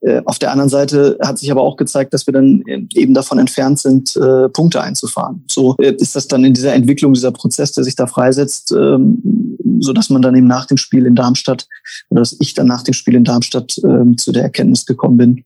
[0.00, 2.62] Äh, auf der anderen Seite hat sich aber auch gezeigt, dass wir dann
[2.94, 5.44] eben davon entfernt sind, äh, Punkte einzufahren.
[5.50, 9.56] So äh, ist das dann in dieser Entwicklung, dieser Prozess, der sich da freisetzt, ähm,
[9.80, 11.66] so dass man dann eben nach dem Spiel in Darmstadt
[12.10, 15.44] oder dass ich dann nach dem Spiel in Darmstadt ähm, zu der Erkenntnis gekommen bin,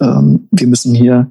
[0.00, 1.28] ähm, wir müssen hier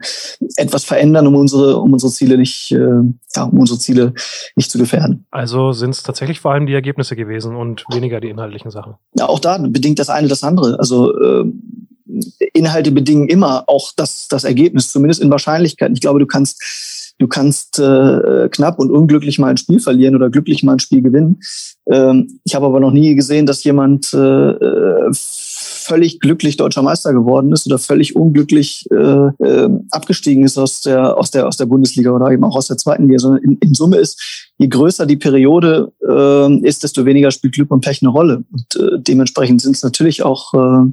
[0.55, 4.13] etwas verändern, um unsere, um unsere Ziele nicht, ja, um unsere Ziele
[4.55, 5.25] nicht zu gefährden.
[5.31, 8.93] Also sind es tatsächlich vor allem die Ergebnisse gewesen und weniger die inhaltlichen Sachen.
[9.17, 10.79] Ja, auch da bedingt das eine das andere.
[10.79, 11.13] Also
[12.53, 15.95] Inhalte bedingen immer auch das, das Ergebnis, zumindest in Wahrscheinlichkeiten.
[15.95, 20.29] Ich glaube, du kannst, du kannst äh, knapp und unglücklich mal ein Spiel verlieren oder
[20.29, 21.39] glücklich mal ein Spiel gewinnen.
[21.89, 24.53] Ähm, ich habe aber noch nie gesehen, dass jemand äh,
[25.83, 31.17] völlig glücklich deutscher Meister geworden ist oder völlig unglücklich äh, äh, abgestiegen ist aus der,
[31.17, 33.73] aus, der, aus der Bundesliga oder eben auch aus der zweiten Liga, sondern in, in
[33.73, 38.11] Summe ist, je größer die Periode äh, ist, desto weniger spielt Glück und Pech eine
[38.11, 38.43] Rolle.
[38.51, 40.91] Und äh, dementsprechend sind es natürlich auch äh,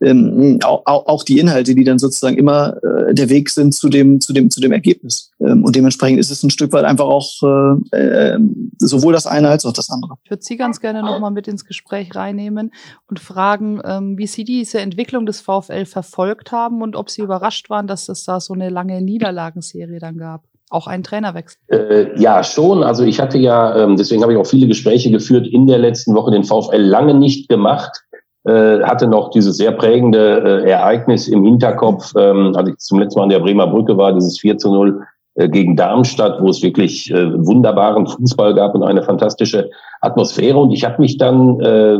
[0.00, 4.20] ähm, auch, auch die Inhalte, die dann sozusagen immer äh, der Weg sind zu dem,
[4.20, 5.32] zu dem, zu dem Ergebnis.
[5.40, 8.38] Ähm, und dementsprechend ist es ein Stück weit einfach auch äh, äh,
[8.78, 10.14] sowohl das eine als auch das andere.
[10.22, 12.72] Ich würde Sie ganz gerne nochmal mit ins Gespräch reinnehmen
[13.08, 17.70] und fragen, ähm, wie Sie diese Entwicklung des VfL verfolgt haben und ob Sie überrascht
[17.70, 21.58] waren, dass es da so eine lange Niederlagenserie dann gab auch einen Trainerwechsel?
[21.68, 22.82] Äh, ja, schon.
[22.82, 26.14] Also ich hatte ja, ähm, deswegen habe ich auch viele Gespräche geführt, in der letzten
[26.14, 28.04] Woche den VfL lange nicht gemacht
[28.48, 33.24] hatte noch dieses sehr prägende äh, Ereignis im Hinterkopf, ähm, als ich zum letzten Mal
[33.24, 35.02] an der Bremer Brücke war, dieses 4 zu 0
[35.34, 40.58] äh, gegen Darmstadt, wo es wirklich äh, wunderbaren Fußball gab und eine fantastische Atmosphäre.
[40.58, 41.98] Und ich habe mich dann äh,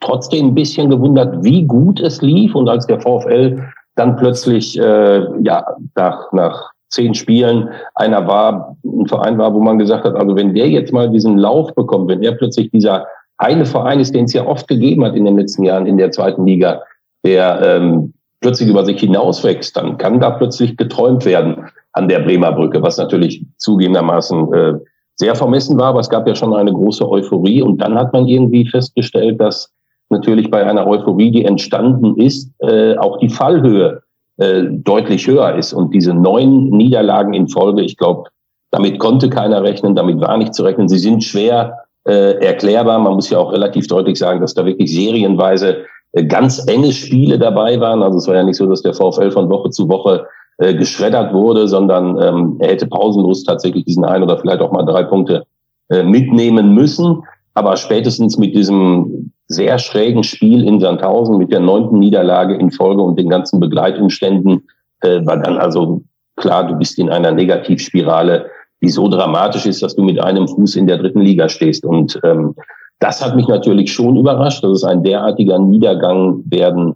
[0.00, 2.54] trotzdem ein bisschen gewundert, wie gut es lief.
[2.54, 3.62] Und als der VfL
[3.96, 9.78] dann plötzlich äh, ja nach, nach zehn Spielen einer war, ein Verein war, wo man
[9.78, 13.06] gesagt hat, also wenn der jetzt mal diesen Lauf bekommt, wenn er plötzlich dieser
[13.38, 16.10] eine Verein ist, den es ja oft gegeben hat in den letzten Jahren in der
[16.10, 16.82] zweiten Liga,
[17.24, 22.52] der ähm, plötzlich über sich hinauswächst, dann kann da plötzlich geträumt werden an der Bremer
[22.52, 24.74] Brücke, was natürlich zugegebenermaßen äh,
[25.16, 28.28] sehr vermessen war, aber es gab ja schon eine große Euphorie und dann hat man
[28.28, 29.72] irgendwie festgestellt, dass
[30.10, 34.02] natürlich bei einer Euphorie, die entstanden ist, äh, auch die Fallhöhe
[34.36, 38.30] äh, deutlich höher ist und diese neun Niederlagen in Folge, ich glaube,
[38.70, 40.88] damit konnte keiner rechnen, damit war nicht zu rechnen.
[40.88, 42.98] Sie sind schwer äh, erklärbar.
[42.98, 47.38] Man muss ja auch relativ deutlich sagen, dass da wirklich serienweise äh, ganz enge Spiele
[47.38, 48.02] dabei waren.
[48.02, 50.26] Also es war ja nicht so, dass der VfL von Woche zu Woche
[50.58, 54.84] äh, geschreddert wurde, sondern ähm, er hätte pausenlos tatsächlich diesen ein oder vielleicht auch mal
[54.84, 55.44] drei Punkte
[55.90, 57.22] äh, mitnehmen müssen.
[57.54, 63.02] Aber spätestens mit diesem sehr schrägen Spiel in Sandhausen, mit der neunten Niederlage in Folge
[63.02, 64.66] und den ganzen Begleitumständen,
[65.02, 66.02] äh, war dann also
[66.36, 68.46] klar, du bist in einer Negativspirale
[68.80, 71.84] die so dramatisch ist, dass du mit einem Fuß in der dritten Liga stehst.
[71.84, 72.54] Und ähm,
[73.00, 76.94] Das hat mich natürlich schon überrascht, dass es ein derartiger Niedergang werden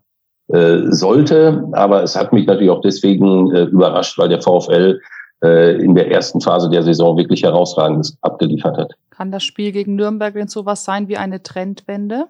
[0.48, 1.68] äh, sollte.
[1.72, 5.00] Aber es hat mich natürlich auch deswegen äh, überrascht, weil der VfL
[5.44, 8.92] äh, in der ersten Phase der Saison wirklich herausragendes abgeliefert hat.
[9.10, 12.26] Kann das Spiel gegen Nürnberg denn sowas sein wie eine Trendwende?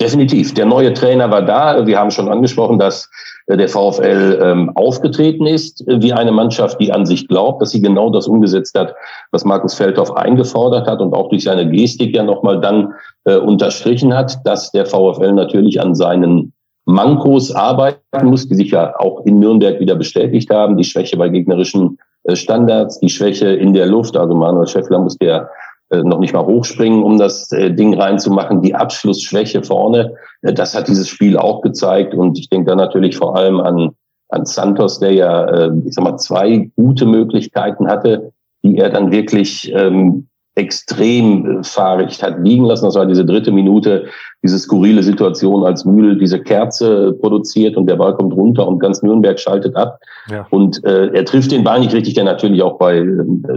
[0.00, 0.54] Definitiv.
[0.54, 1.84] Der neue Trainer war da.
[1.84, 3.10] Wir haben schon angesprochen, dass
[3.48, 7.82] äh, der VfL ähm, aufgetreten ist wie eine Mannschaft, die an sich glaubt, dass sie
[7.82, 8.94] genau das umgesetzt hat,
[9.32, 14.14] was Markus Feldhoff eingefordert hat und auch durch seine Gestik ja nochmal dann äh, unterstrichen
[14.14, 16.52] hat, dass der VfL natürlich an seinen
[16.84, 20.76] Mankos arbeiten muss, die sich ja auch in Nürnberg wieder bestätigt haben.
[20.76, 24.16] Die Schwäche bei gegnerischen äh, Standards, die Schwäche in der Luft.
[24.16, 25.48] Also Manuel Schäffler muss der äh,
[25.96, 28.62] noch nicht mal hochspringen, um das äh, Ding reinzumachen.
[28.62, 32.14] Die Abschlussschwäche vorne, äh, das hat dieses Spiel auch gezeigt.
[32.14, 33.90] Und ich denke da natürlich vor allem an,
[34.28, 39.72] an Santos, der ja, ich sag mal, zwei gute Möglichkeiten hatte, die er dann wirklich
[39.74, 40.27] ähm,
[40.58, 42.84] extrem fahrig hat liegen lassen.
[42.84, 44.06] Das war diese dritte Minute,
[44.42, 49.02] diese skurrile Situation, als Mühl diese Kerze produziert und der Ball kommt runter und ganz
[49.02, 50.00] Nürnberg schaltet ab.
[50.30, 50.46] Ja.
[50.50, 53.06] Und äh, er trifft den Ball nicht richtig, der natürlich auch bei äh,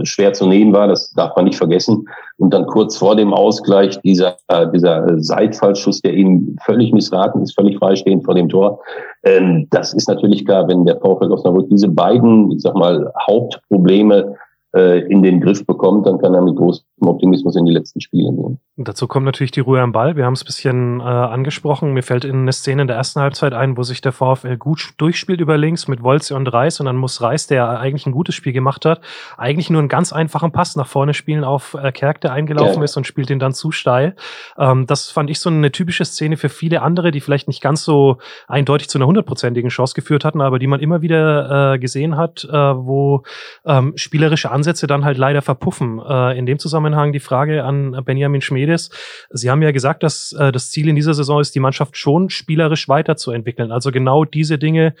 [0.04, 2.06] schwer zu nehmen war, das darf man nicht vergessen.
[2.38, 7.54] Und dann kurz vor dem Ausgleich dieser, äh, dieser Seitfallschuss, der ihm völlig missraten ist,
[7.54, 8.80] völlig freistehend vor dem Tor.
[9.24, 14.36] Ähm, das ist natürlich klar, wenn der VfL Osnabrück diese beiden, ich sag mal, Hauptprobleme
[14.74, 18.32] äh, in den Griff bekommt, dann kann er mit großem Optimismus in die letzten Spiele
[18.32, 18.58] gehen.
[18.76, 20.16] Und dazu kommt natürlich die Ruhe am Ball.
[20.16, 21.92] Wir haben es ein bisschen äh, angesprochen.
[21.92, 24.94] Mir fällt in eine Szene in der ersten Halbzeit ein, wo sich der VfL gut
[24.96, 28.34] durchspielt über links mit Wolze und Reis und dann muss Reis, der eigentlich ein gutes
[28.34, 29.02] Spiel gemacht hat,
[29.36, 32.84] eigentlich nur einen ganz einfachen Pass nach vorne spielen auf äh, Kerk, der eingelaufen ja.
[32.84, 34.16] ist und spielt den dann zu steil.
[34.56, 37.84] Ähm, das fand ich so eine typische Szene für viele andere, die vielleicht nicht ganz
[37.84, 38.16] so
[38.48, 42.44] eindeutig zu einer hundertprozentigen Chance geführt hatten, aber die man immer wieder äh, gesehen hat,
[42.44, 43.22] äh, wo
[43.66, 46.00] ähm, spielerische Ansätze dann halt leider verpuffen.
[46.00, 48.90] Äh, in dem Zusammenhang die Frage an Benjamin Schmedes.
[49.30, 52.30] Sie haben ja gesagt, dass äh, das Ziel in dieser Saison ist, die Mannschaft schon
[52.30, 53.72] spielerisch weiterzuentwickeln.
[53.72, 54.94] Also genau diese Dinge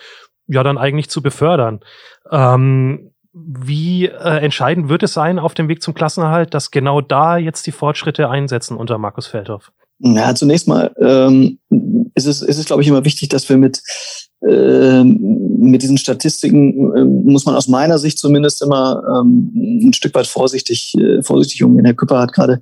[0.46, 1.80] ja dann eigentlich zu befördern.
[2.30, 7.38] Ähm, wie äh, entscheidend wird es sein auf dem Weg zum Klassenerhalt, dass genau da
[7.38, 9.72] jetzt die Fortschritte einsetzen unter Markus Feldhoff?
[10.04, 11.58] Ja, zunächst mal ähm,
[12.14, 13.80] ist es, ist es, glaube ich, immer wichtig, dass wir mit
[14.46, 19.52] ähm, mit diesen Statistiken äh, muss man aus meiner Sicht zumindest immer ähm,
[19.84, 21.84] ein Stück weit vorsichtig, äh, vorsichtig umgehen.
[21.84, 22.60] Herr Küpper hat gerade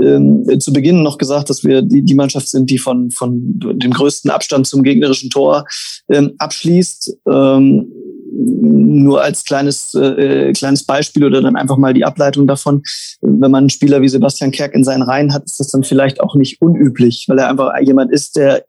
[0.00, 3.92] ähm, zu Beginn noch gesagt, dass wir die, die Mannschaft sind, die von, von dem
[3.92, 5.64] größten Abstand zum gegnerischen Tor
[6.08, 7.18] ähm, abschließt.
[7.30, 7.92] Ähm,
[8.34, 12.82] nur als kleines, äh, kleines Beispiel oder dann einfach mal die Ableitung davon.
[13.20, 16.20] Wenn man einen Spieler wie Sebastian Kerk in seinen Reihen hat, ist das dann vielleicht
[16.20, 18.64] auch nicht unüblich, weil er einfach jemand ist, der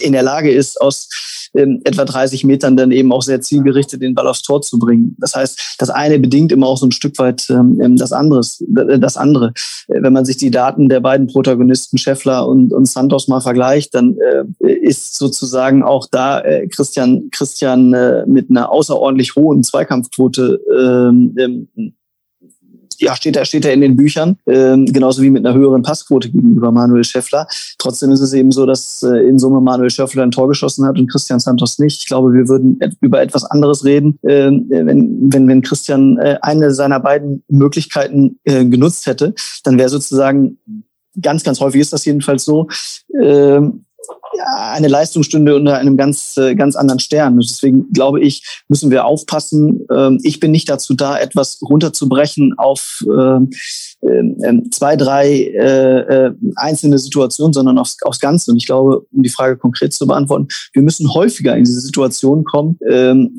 [0.00, 1.08] in der Lage ist, aus
[1.54, 5.16] ähm, etwa 30 Metern dann eben auch sehr zielgerichtet den Ball aufs Tor zu bringen.
[5.18, 8.60] Das heißt, das eine bedingt immer auch so ein Stück weit ähm, ähm das, anderes,
[8.60, 9.52] äh, das andere.
[9.88, 13.94] Äh, wenn man sich die Daten der beiden Protagonisten Scheffler und, und Santos mal vergleicht,
[13.94, 20.60] dann äh, ist sozusagen auch da äh, Christian, Christian äh, mit einer außerordentlich hohen Zweikampfquote
[20.76, 21.94] ähm, ähm
[22.98, 26.30] ja, steht er, steht er in den Büchern, ähm, genauso wie mit einer höheren Passquote
[26.30, 27.46] gegenüber Manuel Schäffler.
[27.78, 30.98] Trotzdem ist es eben so, dass äh, in Summe Manuel Schäffler ein Tor geschossen hat
[30.98, 32.00] und Christian Santos nicht.
[32.00, 36.72] Ich glaube, wir würden über etwas anderes reden, äh, wenn, wenn, wenn Christian äh, eine
[36.72, 39.34] seiner beiden Möglichkeiten äh, genutzt hätte.
[39.64, 40.58] Dann wäre sozusagen
[41.20, 42.68] ganz, ganz häufig ist das jedenfalls so,
[43.20, 43.60] äh,
[44.44, 47.38] eine Leistungsstunde unter einem ganz, äh, ganz anderen Stern.
[47.38, 49.86] Deswegen glaube ich, müssen wir aufpassen.
[49.90, 53.50] Ähm, ich bin nicht dazu da, etwas runterzubrechen auf ähm,
[54.02, 58.50] ähm, zwei, drei äh, äh, einzelne Situationen, sondern aufs, aufs Ganze.
[58.50, 62.44] Und ich glaube, um die Frage konkret zu beantworten, wir müssen häufiger in diese Situation
[62.44, 62.78] kommen,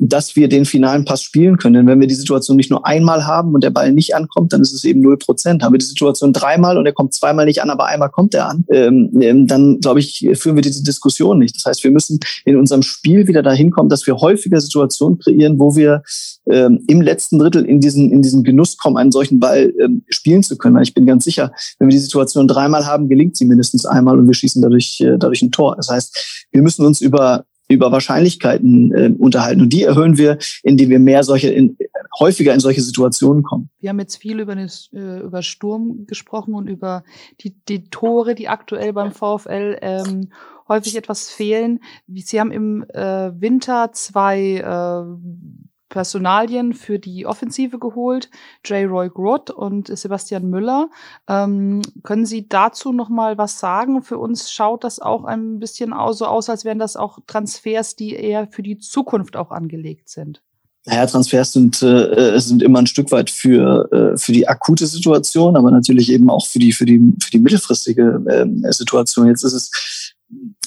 [0.00, 1.74] dass wir den finalen Pass spielen können.
[1.74, 4.60] Denn wenn wir die Situation nicht nur einmal haben und der Ball nicht ankommt, dann
[4.60, 5.62] ist es eben null Prozent.
[5.62, 8.48] Haben wir die Situation dreimal und er kommt zweimal nicht an, aber einmal kommt er
[8.48, 11.56] an, dann glaube ich, führen wir diese Diskussion nicht.
[11.56, 15.58] Das heißt, wir müssen in unserem Spiel wieder dahin kommen, dass wir häufiger Situationen kreieren,
[15.58, 16.02] wo wir
[16.50, 20.42] ähm, im letzten Drittel in diesen, in diesen Genuss kommen, einen solchen Ball ähm, spielen
[20.42, 20.80] zu können.
[20.82, 24.26] Ich bin ganz sicher, wenn wir die Situation dreimal haben, gelingt sie mindestens einmal und
[24.26, 25.76] wir schießen dadurch, äh, dadurch ein Tor.
[25.76, 29.60] Das heißt, wir müssen uns über über Wahrscheinlichkeiten äh, unterhalten.
[29.60, 31.76] Und die erhöhen wir, indem wir mehr solche, in,
[32.18, 33.70] häufiger in solche Situationen kommen.
[33.80, 37.04] Wir haben jetzt viel über, das, äh, über Sturm gesprochen und über
[37.42, 40.30] die, die Tore, die aktuell beim VfL ähm,
[40.68, 41.80] häufig etwas fehlen.
[42.06, 48.30] Sie haben im äh, Winter zwei äh, Personalien für die Offensive geholt,
[48.64, 48.88] J.
[48.88, 50.90] Roy Groth und Sebastian Müller.
[51.28, 54.02] Ähm, können Sie dazu noch mal was sagen?
[54.02, 58.14] Für uns schaut das auch ein bisschen so aus, als wären das auch Transfers, die
[58.14, 60.42] eher für die Zukunft auch angelegt sind.
[60.86, 65.56] Naja, Transfers sind, äh, sind immer ein Stück weit für, äh, für die akute Situation,
[65.56, 69.26] aber natürlich eben auch für die, für die, für die mittelfristige äh, Situation.
[69.26, 70.14] Jetzt ist es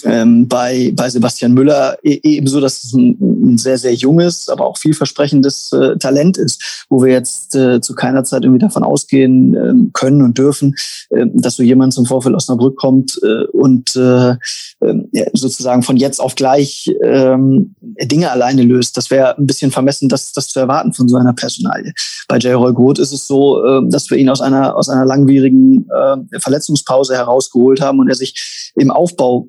[0.06, 4.66] ähm, bei, bei Sebastian Müller e, ebenso, dass es ein, ein, sehr, sehr junges, aber
[4.66, 9.56] auch vielversprechendes äh, Talent ist, wo wir jetzt äh, zu keiner Zeit irgendwie davon ausgehen
[9.56, 10.76] äh, können und dürfen,
[11.10, 14.36] äh, dass so jemand zum Vorfeld Brücke kommt äh, und äh,
[14.82, 18.98] ähm, sozusagen von jetzt auf gleich ähm, Dinge alleine löst.
[18.98, 21.94] Das wäre ein bisschen vermessen, das, das zu erwarten von so einer Personalie.
[22.28, 22.56] Bei J.
[22.56, 27.16] Roy Groth ist es so, dass wir ihn aus einer, aus einer langwierigen äh, Verletzungspause
[27.16, 29.48] herausgeholt haben und er sich im Aufbau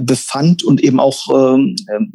[0.00, 2.12] befand und eben auch ähm, ähm,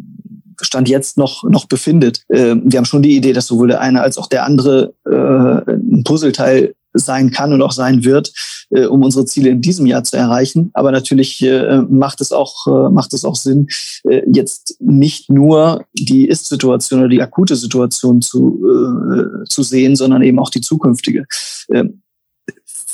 [0.62, 2.24] Stand jetzt noch, noch befindet.
[2.30, 5.72] Äh, wir haben schon die Idee, dass sowohl der eine als auch der andere äh,
[5.72, 8.32] ein Puzzleteil sein kann und auch sein wird,
[8.70, 10.72] äh, um unsere Ziele in diesem Jahr zu erreichen.
[10.74, 13.68] Aber natürlich äh, macht es auch äh, macht es auch Sinn,
[14.06, 20.22] äh, jetzt nicht nur die Ist-Situation oder die akute Situation zu äh, zu sehen, sondern
[20.24, 21.26] eben auch die zukünftige.
[21.68, 21.86] Äh,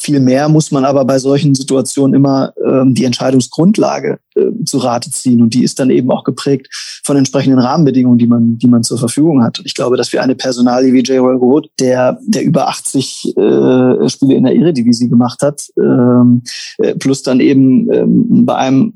[0.01, 4.19] viel mehr muss man aber bei solchen Situationen immer ähm, die Entscheidungsgrundlage
[4.65, 5.41] zu Rate ziehen.
[5.41, 6.67] Und die ist dann eben auch geprägt
[7.03, 9.61] von entsprechenden Rahmenbedingungen, die man, die man zur Verfügung hat.
[9.65, 11.19] Ich glaube, dass wir eine Personalie wie J.
[11.19, 16.43] Roy Roth, der, der über 80 äh, Spiele in der Eredivisie gemacht hat, ähm,
[16.77, 18.93] äh, plus dann eben ähm, bei einem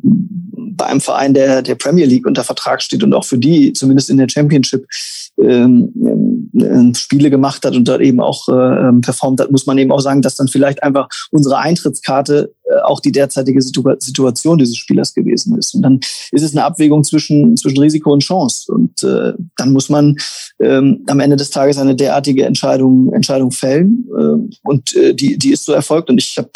[0.77, 4.09] bei einem Verein, der der Premier League unter Vertrag steht und auch für die zumindest
[4.09, 4.85] in der Championship
[5.41, 5.91] ähm,
[6.53, 9.91] ähm, Spiele gemacht hat und dort eben auch äh, ähm, performt hat, muss man eben
[9.91, 14.77] auch sagen, dass dann vielleicht einfach unsere Eintrittskarte äh, auch die derzeitige Situ Situation dieses
[14.77, 15.75] Spielers gewesen ist.
[15.75, 15.99] Und dann
[16.31, 18.71] ist es eine Abwägung zwischen, zwischen Risiko und Chance.
[18.71, 20.17] Und äh, dann muss man
[20.59, 24.07] ähm, am Ende des Tages eine derartige Entscheidung, Entscheidung fällen.
[24.17, 26.09] Äh, und äh, die, die ist so erfolgt.
[26.09, 26.49] Und ich habe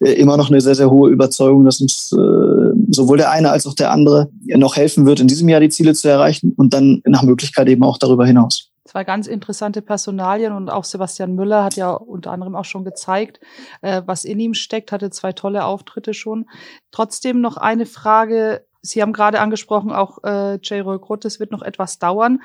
[0.00, 3.66] äh, immer noch eine sehr, sehr hohe Überzeugung, dass uns äh, sowohl der eine als
[3.66, 7.02] auch der andere noch helfen wird, in diesem Jahr die Ziele zu erreichen und dann
[7.06, 8.65] nach Möglichkeit eben auch darüber hinaus.
[8.96, 13.40] Zwei ganz interessante Personalien und auch Sebastian Müller hat ja unter anderem auch schon gezeigt,
[13.82, 16.46] äh, was in ihm steckt, hatte zwei tolle Auftritte schon.
[16.92, 18.64] Trotzdem noch eine Frage.
[18.80, 20.82] Sie haben gerade angesprochen, auch äh, J.
[20.82, 22.40] Roy Groth, es wird noch etwas dauern.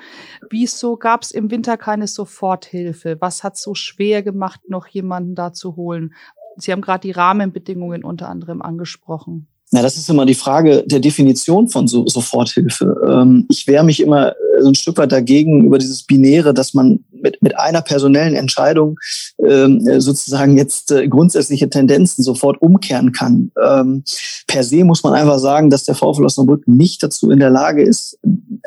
[0.50, 3.16] Wieso gab es im Winter keine Soforthilfe?
[3.20, 6.12] Was hat so schwer gemacht, noch jemanden da zu holen?
[6.58, 9.48] Sie haben gerade die Rahmenbedingungen unter anderem angesprochen.
[9.74, 12.94] Na, das ist immer die Frage der Definition von so Soforthilfe.
[13.08, 17.04] Ähm, ich wehre mich immer so ein Stück weit dagegen über dieses Binäre, dass man
[17.10, 18.98] mit, mit einer personellen Entscheidung
[19.46, 23.52] ähm, sozusagen jetzt äh, grundsätzliche Tendenzen sofort umkehren kann.
[23.62, 24.04] Ähm,
[24.46, 27.82] per se muss man einfach sagen, dass der VfL Osnabrück nicht dazu in der Lage
[27.82, 28.18] ist,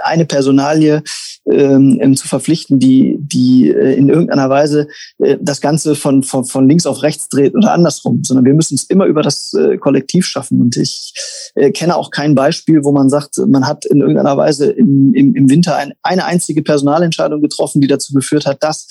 [0.03, 1.03] eine Personalie
[1.49, 4.87] ähm, zu verpflichten, die, die äh, in irgendeiner Weise
[5.19, 8.75] äh, das Ganze von, von, von links auf rechts dreht oder andersrum, sondern wir müssen
[8.75, 10.59] es immer über das äh, Kollektiv schaffen.
[10.59, 11.13] Und ich
[11.55, 15.35] äh, kenne auch kein Beispiel, wo man sagt, man hat in irgendeiner Weise im, im,
[15.35, 18.87] im Winter ein, eine einzige Personalentscheidung getroffen, die dazu geführt hat, dass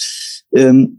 [0.55, 0.99] ähm,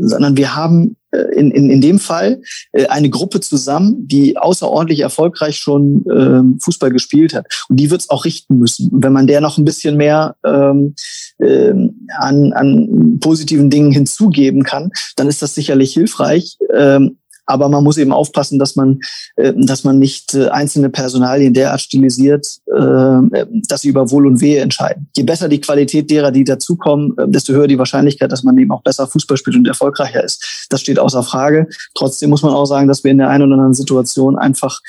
[0.00, 2.40] sondern wir haben äh, in, in, in dem Fall
[2.72, 7.46] äh, eine Gruppe zusammen, die außerordentlich erfolgreich schon ähm, Fußball gespielt hat.
[7.68, 8.90] Und die wird es auch richten müssen.
[8.90, 10.94] Und wenn man der noch ein bisschen mehr ähm,
[11.38, 11.74] äh,
[12.18, 16.56] an, an positiven Dingen hinzugeben kann, dann ist das sicherlich hilfreich.
[16.74, 19.00] Ähm, aber man muss eben aufpassen, dass man,
[19.36, 24.40] äh, dass man nicht äh, einzelne Personalien derart stilisiert, äh, dass sie über Wohl und
[24.40, 25.08] Wehe entscheiden.
[25.16, 28.82] Je besser die Qualität derer, die dazukommen, desto höher die Wahrscheinlichkeit, dass man eben auch
[28.82, 30.66] besser Fußball spielt und erfolgreicher ist.
[30.70, 31.68] Das steht außer Frage.
[31.94, 34.80] Trotzdem muss man auch sagen, dass wir in der einen oder anderen Situation einfach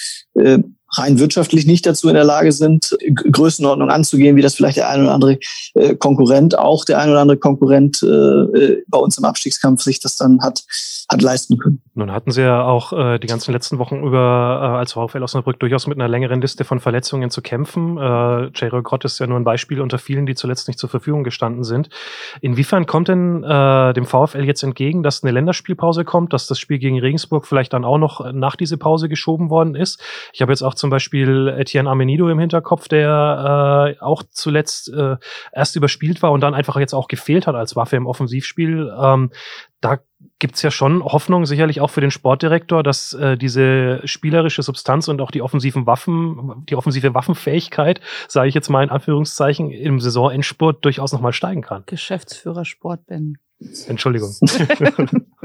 [0.97, 2.97] rein wirtschaftlich nicht dazu in der Lage sind,
[3.31, 5.39] Größenordnung anzugehen, wie das vielleicht der ein oder andere
[5.73, 9.99] äh, Konkurrent, auch der ein oder andere Konkurrent äh, äh, bei uns im Abstiegskampf sich
[9.99, 10.63] das dann hat,
[11.09, 11.81] hat leisten können.
[11.93, 15.97] Nun hatten Sie ja auch die ganzen letzten Wochen über als VfL Osnabrück durchaus mit
[15.97, 17.97] einer längeren Liste von Verletzungen zu kämpfen.
[17.97, 18.51] Äh.
[18.83, 21.89] Grott ist ja nur ein Beispiel unter vielen, die zuletzt nicht zur Verfügung gestanden sind.
[22.41, 26.99] Inwiefern kommt denn dem VfL jetzt entgegen, dass eine Länderspielpause kommt, dass das Spiel gegen
[26.99, 29.99] Regensburg vielleicht dann auch noch nach diese Pause geschoben worden ist?
[30.33, 35.17] Ich habe jetzt auch zum Beispiel Etienne Amenido im Hinterkopf, der äh, auch zuletzt äh,
[35.51, 38.93] erst überspielt war und dann einfach jetzt auch gefehlt hat als Waffe im Offensivspiel.
[38.99, 39.31] Ähm,
[39.81, 39.99] da
[40.39, 45.21] gibt's ja schon Hoffnung, sicherlich auch für den Sportdirektor, dass äh, diese spielerische Substanz und
[45.21, 50.83] auch die offensiven Waffen, die offensive Waffenfähigkeit, sage ich jetzt mal in Anführungszeichen, im Saisonendspurt
[50.85, 51.83] durchaus nochmal steigen kann.
[51.85, 53.38] Geschäftsführer Sport, Ben.
[53.88, 54.35] Entschuldigung.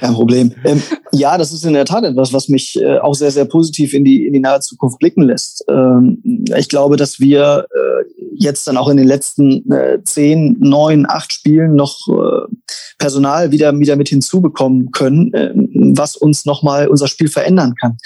[0.00, 0.52] Kein Problem.
[0.64, 0.82] Ähm,
[1.12, 4.04] ja, das ist in der Tat etwas, was mich äh, auch sehr, sehr positiv in
[4.04, 5.64] die, in die nahe Zukunft blicken lässt.
[5.68, 6.22] Ähm,
[6.56, 11.32] ich glaube, dass wir äh, jetzt dann auch in den letzten äh, zehn, neun, acht
[11.32, 12.52] Spielen noch äh,
[12.98, 15.52] Personal wieder, wieder mit hinzubekommen können, äh,
[15.96, 17.98] was uns nochmal unser Spiel verändern kann.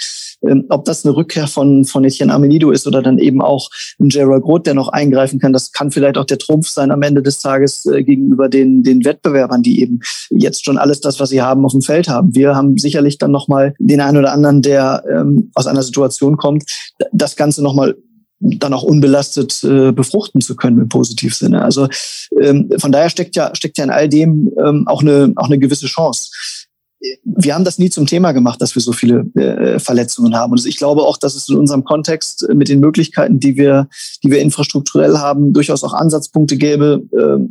[0.47, 3.69] Ähm, ob das eine Rückkehr von, von Etienne Amenido ist oder dann eben auch
[3.99, 7.01] ein Gerald Roth, der noch eingreifen kann, das kann vielleicht auch der Trumpf sein am
[7.01, 11.29] Ende des Tages äh, gegenüber den, den Wettbewerbern, die eben jetzt schon alles das, was
[11.29, 12.35] sie haben, auf dem Feld haben.
[12.35, 16.63] Wir haben sicherlich dann nochmal den einen oder anderen, der ähm, aus einer Situation kommt,
[17.11, 17.95] das Ganze nochmal
[18.43, 21.61] dann auch unbelastet äh, befruchten zu können im positiven Sinne.
[21.61, 21.87] Also
[22.41, 25.59] ähm, von daher steckt ja steckt ja in all dem ähm, auch eine auch eine
[25.59, 26.31] gewisse Chance
[27.23, 30.51] wir haben das nie zum Thema gemacht, dass wir so viele äh, Verletzungen haben.
[30.51, 33.87] Und ich glaube auch, dass es in unserem Kontext mit den Möglichkeiten, die wir,
[34.23, 37.43] die wir infrastrukturell haben, durchaus auch Ansatzpunkte gäbe, äh,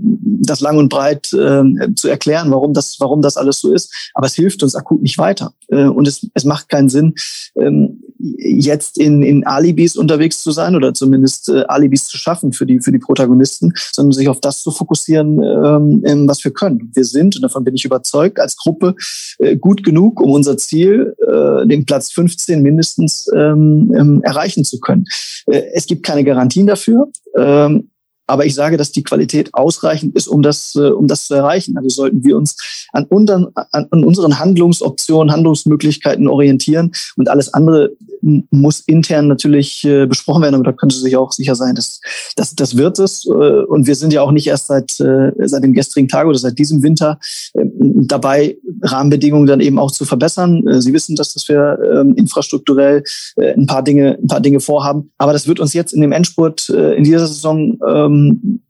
[0.45, 1.63] das lang und breit äh,
[1.95, 3.93] zu erklären, warum das, warum das alles so ist.
[4.15, 5.53] Aber es hilft uns akut nicht weiter.
[5.69, 7.15] Äh, und es, es macht keinen Sinn,
[7.57, 12.67] ähm, jetzt in, in Alibis unterwegs zu sein oder zumindest äh, Alibis zu schaffen für
[12.67, 16.91] die, für die Protagonisten, sondern sich auf das zu fokussieren, ähm, was wir können.
[16.95, 18.95] Wir sind, und davon bin ich überzeugt, als Gruppe
[19.39, 24.81] äh, gut genug, um unser Ziel, äh, den Platz 15 mindestens ähm, ähm, erreichen zu
[24.81, 25.05] können.
[25.47, 27.09] Äh, es gibt keine Garantien dafür.
[27.37, 27.89] Ähm,
[28.27, 31.77] aber ich sage, dass die Qualität ausreichend ist, um das, äh, um das zu erreichen.
[31.77, 32.57] Also sollten wir uns
[32.93, 37.91] an, unseren, an unseren Handlungsoptionen, Handlungsmöglichkeiten orientieren und alles andere
[38.23, 42.01] muss intern natürlich äh, besprochen werden, aber da können Sie sich auch sicher sein, dass,
[42.37, 43.27] dass das wird es.
[43.27, 46.39] Äh, und wir sind ja auch nicht erst seit, äh, seit dem gestrigen Tag oder
[46.39, 47.19] seit diesem Winter
[47.55, 50.67] äh, dabei, Rahmenbedingungen dann eben auch zu verbessern.
[50.67, 53.03] Äh, Sie wissen, dass, dass wir äh, infrastrukturell
[53.37, 55.11] äh, ein paar Dinge, ein paar Dinge vorhaben.
[55.19, 58.61] Aber das wird uns jetzt in dem Endspurt äh, in dieser Saison ähm,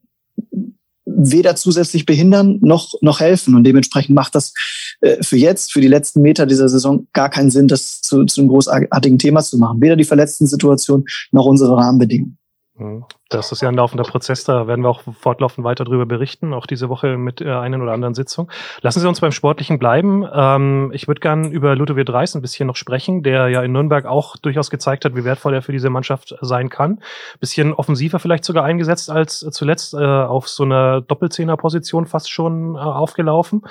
[1.04, 3.54] weder zusätzlich behindern noch, noch helfen.
[3.54, 4.54] Und dementsprechend macht das
[5.00, 8.40] äh, für jetzt, für die letzten Meter dieser Saison gar keinen Sinn, das zu, zu
[8.40, 9.80] einem großartigen Thema zu machen.
[9.80, 12.38] Weder die verletzten Situation noch unsere Rahmenbedingungen.
[12.74, 13.04] Mhm.
[13.28, 16.66] Das ist ja ein laufender Prozess, da werden wir auch fortlaufend weiter darüber berichten, auch
[16.66, 18.50] diese Woche mit äh, einen oder anderen Sitzung.
[18.80, 20.26] Lassen Sie uns beim Sportlichen bleiben.
[20.32, 24.06] Ähm, ich würde gern über Ludovic Reis ein bisschen noch sprechen, der ja in Nürnberg
[24.06, 27.00] auch durchaus gezeigt hat, wie wertvoll er für diese Mannschaft sein kann.
[27.40, 32.78] Bisschen offensiver vielleicht sogar eingesetzt als zuletzt, äh, auf so einer Doppelzehner-Position fast schon äh,
[32.78, 33.62] aufgelaufen.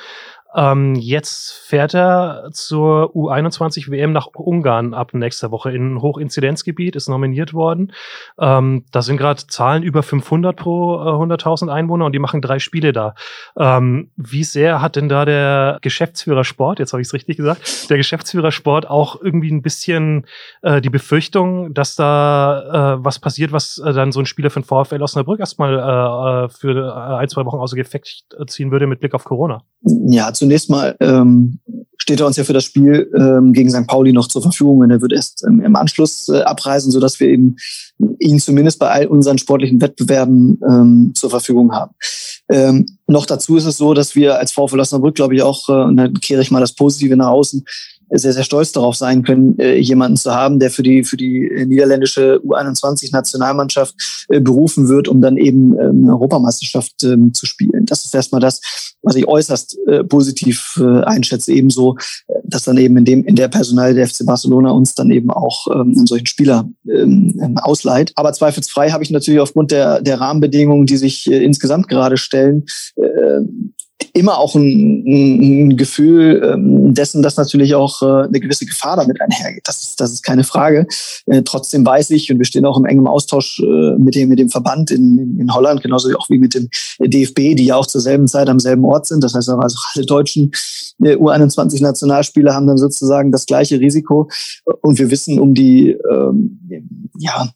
[0.55, 6.95] Ähm, jetzt fährt er zur U21 WM nach Ungarn ab nächster Woche in ein Hochinzidenzgebiet,
[6.95, 7.93] ist nominiert worden.
[8.39, 12.59] Ähm, da sind gerade Zahlen über 500 pro äh, 100.000 Einwohner und die machen drei
[12.59, 13.15] Spiele da.
[13.57, 17.89] Ähm, wie sehr hat denn da der Geschäftsführer Sport, jetzt habe ich es richtig gesagt,
[17.89, 20.25] der Geschäftsführer Sport auch irgendwie ein bisschen
[20.61, 24.63] äh, die Befürchtung, dass da äh, was passiert, was äh, dann so ein Spieler von
[24.63, 29.13] VfL Osnabrück erstmal äh, äh, für ein, zwei Wochen außer Gefecht ziehen würde mit Blick
[29.13, 29.63] auf Corona?
[29.83, 31.59] Ja, zunächst mal ähm,
[31.97, 33.85] steht er uns ja für das Spiel ähm, gegen St.
[33.85, 37.27] Pauli noch zur Verfügung und er wird erst ähm, im Anschluss äh, abreisen, sodass wir
[37.27, 37.57] eben
[38.17, 41.93] ihn zumindest bei all unseren sportlichen Wettbewerben ähm, zur Verfügung haben.
[42.49, 45.73] Ähm, noch dazu ist es so, dass wir als VfL Osnabrück, glaube ich, auch, äh,
[45.73, 47.63] und dann kehre ich mal das Positive nach außen,
[48.11, 51.65] sehr, sehr stolz darauf sein können, äh, jemanden zu haben, der für die, für die
[51.65, 57.85] niederländische U21-Nationalmannschaft äh, berufen wird, um dann eben ähm, Europameisterschaft ähm, zu spielen.
[57.85, 58.61] Das ist erstmal das,
[59.01, 61.53] was ich äußerst äh, positiv äh, einschätze.
[61.53, 61.97] Ebenso,
[62.27, 65.31] äh, dass dann eben in dem, in der Personal der FC Barcelona uns dann eben
[65.31, 68.11] auch ähm, einen solchen Spieler ähm, ähm, ausleiht.
[68.15, 72.65] Aber zweifelsfrei habe ich natürlich aufgrund der, der Rahmenbedingungen, die sich äh, insgesamt gerade stellen,
[72.95, 73.41] äh,
[74.13, 79.21] immer auch ein, ein Gefühl ähm, dessen, dass natürlich auch äh, eine gewisse Gefahr damit
[79.21, 79.63] einhergeht.
[79.65, 80.87] Das ist, das ist keine Frage.
[81.25, 84.39] Äh, trotzdem weiß ich, und wir stehen auch im engen Austausch äh, mit, dem, mit
[84.39, 88.01] dem Verband in, in Holland, genauso auch wie mit dem DFB, die ja auch zur
[88.01, 89.23] selben Zeit am selben Ort sind.
[89.23, 90.51] Das heißt also alle deutschen
[91.03, 94.29] äh, U21-Nationalspieler haben dann sozusagen das gleiche Risiko.
[94.81, 96.59] Und wir wissen um die, ähm,
[97.17, 97.49] ja,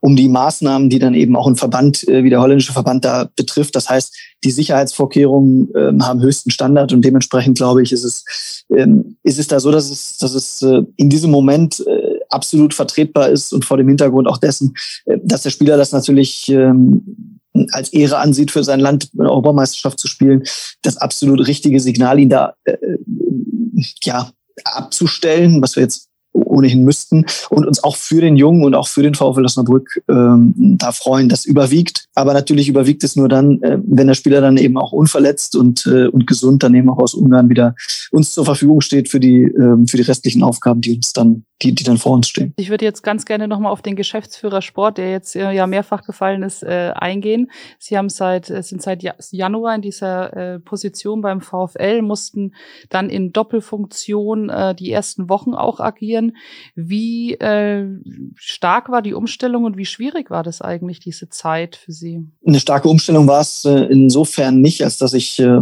[0.00, 3.76] um die Maßnahmen, die dann eben auch ein Verband wie der holländische Verband da betrifft.
[3.76, 5.39] Das heißt, die Sicherheitsvorkehrungen
[5.76, 9.70] ähm, haben höchsten Standard und dementsprechend glaube ich, ist es, ähm, ist es da so,
[9.70, 13.88] dass es, dass es äh, in diesem Moment äh, absolut vertretbar ist und vor dem
[13.88, 14.74] Hintergrund auch dessen,
[15.06, 17.40] äh, dass der Spieler das natürlich ähm,
[17.72, 20.44] als Ehre ansieht, für sein Land eine Europameisterschaft zu spielen,
[20.82, 22.76] das absolut richtige Signal, ihn da äh,
[24.02, 24.30] ja
[24.64, 26.08] abzustellen, was wir jetzt
[26.50, 30.54] ohnehin müssten und uns auch für den Jungen und auch für den VfL Osnabrück ähm,
[30.56, 31.28] da freuen.
[31.28, 34.92] Das überwiegt, aber natürlich überwiegt es nur dann, äh, wenn der Spieler dann eben auch
[34.92, 37.74] unverletzt und, äh, und gesund dann eben auch aus Ungarn wieder
[38.10, 41.74] uns zur Verfügung steht für die, äh, für die restlichen Aufgaben, die uns dann die,
[41.74, 42.54] die dann vor uns stehen.
[42.56, 46.04] Ich würde jetzt ganz gerne nochmal auf den Geschäftsführer Sport, der jetzt äh, ja mehrfach
[46.04, 47.50] gefallen ist, äh, eingehen.
[47.78, 52.54] Sie haben seit, äh, sind seit Januar in dieser äh, Position beim VfL, mussten
[52.88, 56.36] dann in Doppelfunktion äh, die ersten Wochen auch agieren.
[56.74, 57.86] Wie äh,
[58.36, 62.26] stark war die Umstellung und wie schwierig war das eigentlich, diese Zeit für Sie?
[62.46, 65.60] Eine starke Umstellung war es äh, insofern nicht, als dass ich äh,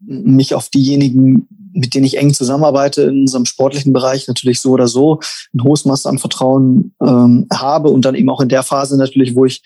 [0.00, 4.88] mich auf diejenigen mit denen ich eng zusammenarbeite in unserem sportlichen Bereich, natürlich so oder
[4.88, 5.20] so
[5.54, 9.36] ein hohes Maß an Vertrauen ähm, habe und dann eben auch in der Phase natürlich,
[9.36, 9.62] wo ich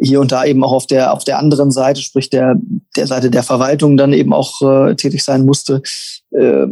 [0.00, 2.56] hier und da eben auch auf der auf der anderen Seite, sprich der
[2.96, 5.82] der Seite der Verwaltung dann eben auch äh, tätig sein musste,
[6.34, 6.66] äh,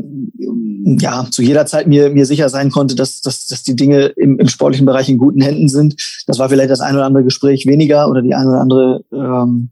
[0.99, 4.39] ja zu jeder Zeit mir mir sicher sein konnte, dass dass, dass die Dinge im,
[4.39, 5.95] im sportlichen Bereich in guten Händen sind.
[6.27, 9.71] Das war vielleicht das ein oder andere Gespräch weniger oder die eine oder andere ähm,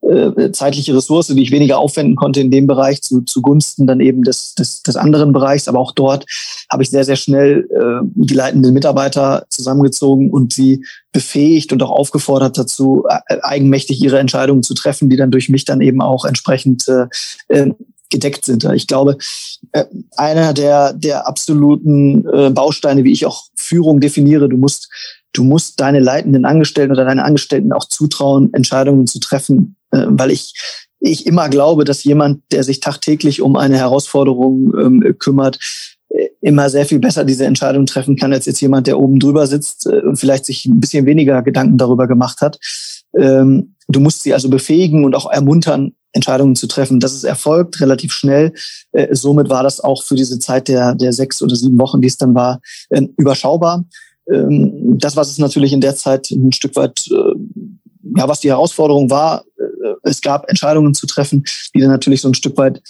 [0.00, 4.22] äh, zeitliche Ressource, die ich weniger aufwenden konnte in dem Bereich zu zugunsten dann eben
[4.22, 5.68] des des, des anderen Bereichs.
[5.68, 6.24] Aber auch dort
[6.70, 11.90] habe ich sehr sehr schnell äh, die leitenden Mitarbeiter zusammengezogen und sie befähigt und auch
[11.90, 16.24] aufgefordert dazu, äh, eigenmächtig ihre Entscheidungen zu treffen, die dann durch mich dann eben auch
[16.24, 17.06] entsprechend äh,
[17.48, 17.72] äh
[18.10, 18.64] gedeckt sind.
[18.74, 19.18] Ich glaube,
[19.72, 19.84] äh,
[20.16, 24.90] einer der, der absoluten äh, Bausteine, wie ich auch Führung definiere, du musst,
[25.32, 30.30] du musst deine leitenden Angestellten oder deine Angestellten auch zutrauen, Entscheidungen zu treffen, äh, weil
[30.30, 30.54] ich
[30.98, 35.58] ich immer glaube, dass jemand, der sich tagtäglich um eine Herausforderung ähm, kümmert,
[36.40, 39.86] immer sehr viel besser diese Entscheidung treffen kann, als jetzt jemand, der oben drüber sitzt
[39.86, 42.58] und vielleicht sich ein bisschen weniger Gedanken darüber gemacht hat.
[43.16, 46.98] Ähm, du musst sie also befähigen und auch ermuntern, Entscheidungen zu treffen.
[46.98, 48.52] Das ist erfolgt relativ schnell.
[48.92, 52.08] Äh, somit war das auch für diese Zeit der, der sechs oder sieben Wochen, die
[52.08, 52.60] es dann war,
[52.90, 53.84] äh, überschaubar.
[54.28, 57.08] Ähm, das, was es natürlich in der Zeit ein Stück weit,
[58.16, 59.44] ja, was die Herausforderung war,
[60.02, 61.44] es gab Entscheidungen zu treffen,
[61.74, 62.80] die dann natürlich so ein Stück weit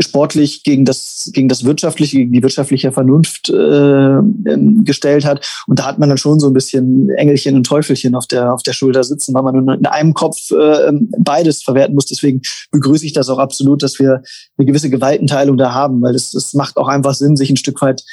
[0.00, 5.46] sportlich gegen das, gegen das wirtschaftliche, gegen die wirtschaftliche Vernunft äh, ähm, gestellt hat.
[5.66, 8.62] Und da hat man dann schon so ein bisschen Engelchen und Teufelchen auf der, auf
[8.62, 12.06] der Schulter sitzen, weil man nur in einem Kopf äh, beides verwerten muss.
[12.06, 14.22] Deswegen begrüße ich das auch absolut, dass wir
[14.58, 17.80] eine gewisse Gewaltenteilung da haben, weil es, es macht auch einfach Sinn, sich ein Stück
[17.80, 18.04] weit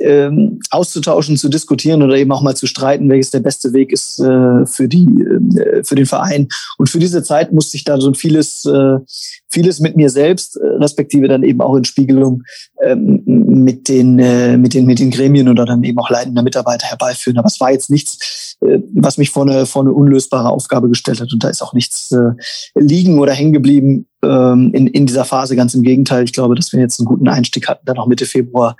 [0.00, 4.18] ähm, auszutauschen, zu diskutieren oder eben auch mal zu streiten, welches der beste Weg ist
[4.18, 6.48] äh, für die äh, für den Verein.
[6.78, 8.98] Und für diese Zeit musste ich da so vieles äh,
[9.48, 12.42] vieles mit mir selbst, äh, respektive dann eben auch in Spiegelung
[12.82, 16.86] ähm, mit den äh, mit den mit den Gremien oder dann eben auch leitender Mitarbeiter
[16.86, 17.38] herbeiführen.
[17.38, 21.20] Aber es war jetzt nichts, äh, was mich vor eine vor eine unlösbare Aufgabe gestellt
[21.20, 21.32] hat.
[21.32, 22.14] Und da ist auch nichts
[22.74, 25.56] liegen oder hängen geblieben, ähm, in, in dieser Phase.
[25.56, 26.24] Ganz im Gegenteil.
[26.24, 28.76] Ich glaube, dass wir jetzt einen guten Einstieg hatten, dann auch Mitte Februar,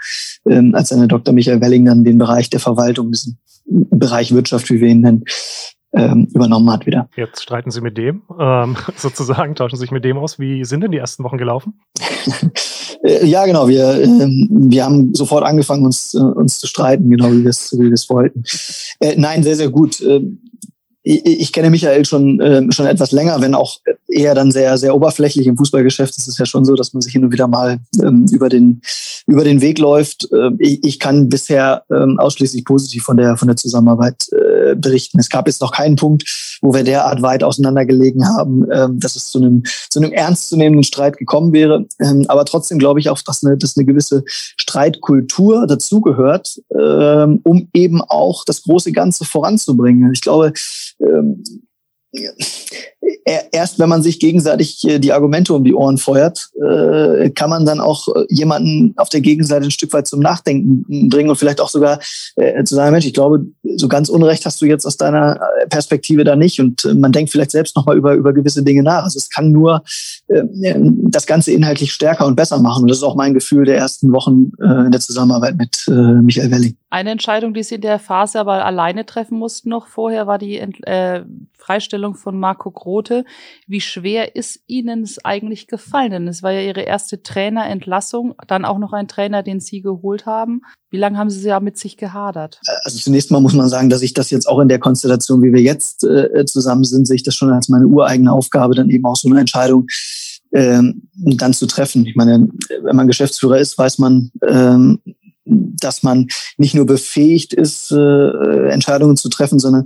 [0.49, 1.35] ähm, als eine Dr.
[1.35, 5.25] Michael Welling dann den Bereich der Verwaltung, diesen Bereich Wirtschaft, wie wir ihn nennen,
[5.95, 7.09] ähm, übernommen hat wieder.
[7.17, 10.39] Jetzt streiten Sie mit dem, ähm, sozusagen, tauschen Sie sich mit dem aus.
[10.39, 11.75] Wie sind denn die ersten Wochen gelaufen?
[13.05, 13.67] Äh, ja, genau.
[13.67, 17.73] Wir, ähm, wir haben sofort angefangen, uns, äh, uns zu streiten, genau wie wir es
[17.73, 18.45] wie wir es wollten.
[19.01, 20.01] Äh, nein, sehr, sehr gut.
[20.01, 20.39] Ähm,
[21.03, 23.79] ich, ich kenne Michael schon, äh, schon etwas länger, wenn auch
[24.09, 26.17] eher dann sehr, sehr oberflächlich im Fußballgeschäft.
[26.17, 28.83] ist Es ja schon so, dass man sich hin und wieder mal ähm, über, den,
[29.27, 30.29] über den Weg läuft.
[30.33, 35.19] Äh, ich, ich kann bisher ähm, ausschließlich positiv von der, von der Zusammenarbeit äh, berichten.
[35.19, 39.31] Es gab jetzt noch keinen Punkt, wo wir derart weit auseinandergelegen haben, ähm, dass es
[39.31, 41.87] zu einem, zu einem ernstzunehmenden Streit gekommen wäre.
[42.01, 47.69] Ähm, aber trotzdem glaube ich auch, dass eine, dass eine gewisse Streitkultur dazugehört, ähm, um
[47.73, 50.13] eben auch das große Ganze voranzubringen.
[50.13, 50.53] Ich glaube,
[51.03, 51.43] ähm,
[53.53, 57.65] erst wenn man sich gegenseitig äh, die Argumente um die Ohren feuert, äh, kann man
[57.65, 61.61] dann auch äh, jemanden auf der Gegenseite ein Stück weit zum Nachdenken bringen und vielleicht
[61.61, 62.01] auch sogar
[62.65, 63.47] zu sagen, Mensch, ich glaube,
[63.77, 67.51] so ganz Unrecht hast du jetzt aus deiner Perspektive da nicht und man denkt vielleicht
[67.51, 69.05] selbst nochmal über, über gewisse Dinge nach.
[69.05, 69.83] Also es kann nur
[70.29, 74.13] das Ganze inhaltlich stärker und besser machen und das ist auch mein Gefühl der ersten
[74.13, 76.77] Wochen in der Zusammenarbeit mit Michael Welling.
[76.93, 80.59] Eine Entscheidung, die Sie in der Phase aber alleine treffen mussten noch vorher, war die
[80.59, 81.23] äh,
[81.57, 83.25] Freistellung von Marco Grote.
[83.67, 86.11] Wie schwer ist Ihnen es eigentlich gefallen?
[86.11, 90.27] Denn es war ja Ihre erste Trainerentlassung, dann auch noch ein Trainer, den Sie geholt
[90.27, 90.63] haben.
[90.91, 92.61] Wie lange haben Sie ja mit sich gehadert?
[92.85, 95.53] Also zunächst mal muss man sagen, dass ich das jetzt auch in der Konstellation, wie
[95.53, 99.07] wir jetzt äh, zusammen sind, sehe ich das schon als meine ureigene Aufgabe, dann eben
[99.07, 99.87] auch so eine Entscheidung
[100.53, 102.07] ähm, dann zu treffen.
[102.07, 102.49] Ich meine,
[102.83, 105.01] wenn man Geschäftsführer ist, weiß man, ähm,
[105.45, 109.85] dass man nicht nur befähigt ist, äh, Entscheidungen zu treffen, sondern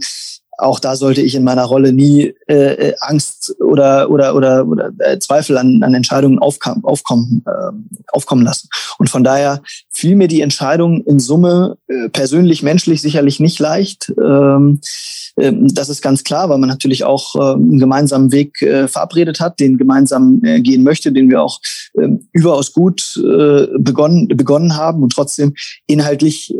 [0.58, 5.18] auch da sollte ich in meiner Rolle nie äh, Angst oder oder oder, oder äh,
[5.18, 7.72] Zweifel an, an Entscheidungen aufkam, aufkommen äh,
[8.12, 8.68] aufkommen lassen.
[8.98, 14.12] Und von daher fiel mir die Entscheidung in Summe äh, persönlich menschlich sicherlich nicht leicht.
[14.18, 14.80] Ähm,
[15.38, 19.40] ähm, das ist ganz klar, weil man natürlich auch äh, einen gemeinsamen Weg äh, verabredet
[19.40, 21.60] hat, den gemeinsam äh, gehen möchte, den wir auch
[21.98, 23.20] ähm, überaus gut
[23.78, 25.54] begonnen, begonnen haben und trotzdem
[25.86, 26.54] inhaltlich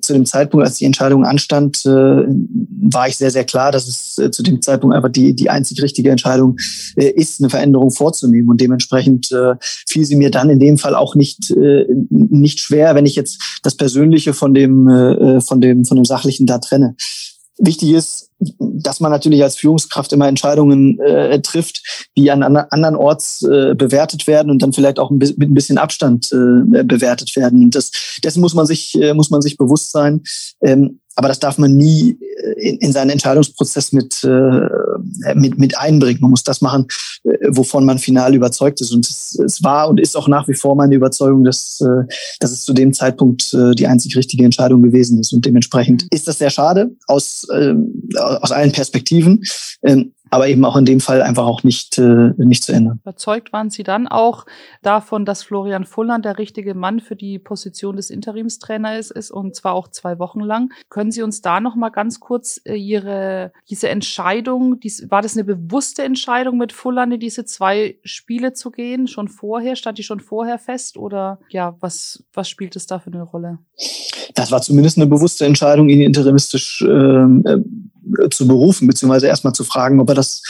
[0.00, 4.42] zu dem Zeitpunkt, als die Entscheidung anstand, war ich sehr, sehr klar, dass es zu
[4.42, 6.56] dem Zeitpunkt einfach die, die einzig richtige Entscheidung
[6.96, 8.48] ist, eine Veränderung vorzunehmen.
[8.48, 9.28] Und dementsprechend
[9.86, 11.54] fiel sie mir dann in dem Fall auch nicht,
[12.00, 16.58] nicht schwer, wenn ich jetzt das Persönliche von dem, von dem, von dem Sachlichen da
[16.58, 16.96] trenne.
[17.58, 23.42] Wichtig ist, dass man natürlich als Führungskraft immer Entscheidungen äh, trifft, die an anderen Orts
[23.42, 27.64] äh, bewertet werden und dann vielleicht auch mit ein bisschen Abstand äh, bewertet werden.
[27.64, 30.22] Und das, dessen muss man sich, äh, muss man sich bewusst sein.
[30.60, 35.76] Ähm, aber das darf man nie äh, in, in seinen Entscheidungsprozess mit, äh, mit, mit
[35.78, 36.20] einbringen.
[36.20, 36.86] Man muss das machen,
[37.24, 38.92] äh, wovon man final überzeugt ist.
[38.92, 42.04] Und es, es war und ist auch nach wie vor meine Überzeugung, dass, äh,
[42.38, 45.32] dass es zu dem Zeitpunkt äh, die einzig richtige Entscheidung gewesen ist.
[45.32, 46.08] Und dementsprechend mhm.
[46.10, 47.74] ist das sehr schade aus, äh,
[48.16, 49.42] aus allen Perspektiven.
[49.82, 53.00] Ähm, aber eben auch in dem Fall einfach auch nicht, äh, nicht zu ändern.
[53.02, 54.46] Überzeugt waren Sie dann auch
[54.82, 59.74] davon, dass Florian Fulland der richtige Mann für die Position des Interimstrainers ist und zwar
[59.74, 60.72] auch zwei Wochen lang.
[60.88, 65.36] Können Sie uns da noch mal ganz kurz äh, Ihre diese Entscheidung, dies, war das
[65.36, 69.06] eine bewusste Entscheidung mit Fulland in diese zwei Spiele zu gehen?
[69.08, 73.12] Schon vorher stand die schon vorher fest oder ja, was was spielt es da für
[73.12, 73.58] eine Rolle?
[74.34, 77.58] Das war zumindest eine bewusste Entscheidung, ihn interimistisch ähm, äh,
[78.30, 80.42] zu berufen, beziehungsweise erstmal zu fragen, ob er das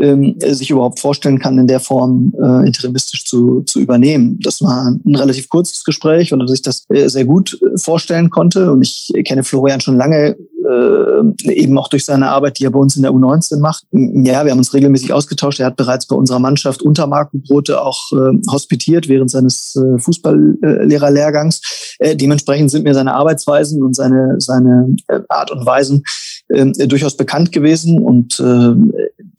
[0.00, 4.38] ähm, sich überhaupt vorstellen kann, in der Form äh, interimistisch zu, zu übernehmen.
[4.42, 8.30] Das war ein relativ kurzes Gespräch, weil er sich das äh, sehr gut äh, vorstellen
[8.30, 8.72] konnte.
[8.72, 12.78] Und ich kenne Florian schon lange, äh, eben auch durch seine Arbeit, die er bei
[12.78, 13.84] uns in der U19 macht.
[13.92, 15.60] Ja, wir haben uns regelmäßig ausgetauscht.
[15.60, 19.98] Er hat bereits bei unserer Mannschaft unter Marco Brote auch äh, hospitiert während seines äh,
[19.98, 21.96] Fußballlehrerlehrgangs.
[21.98, 26.04] Äh, dementsprechend sind mir seine Arbeitsweisen und seine, seine äh, Art und Weisen
[26.48, 28.74] äh, durchaus bekannt gewesen und äh,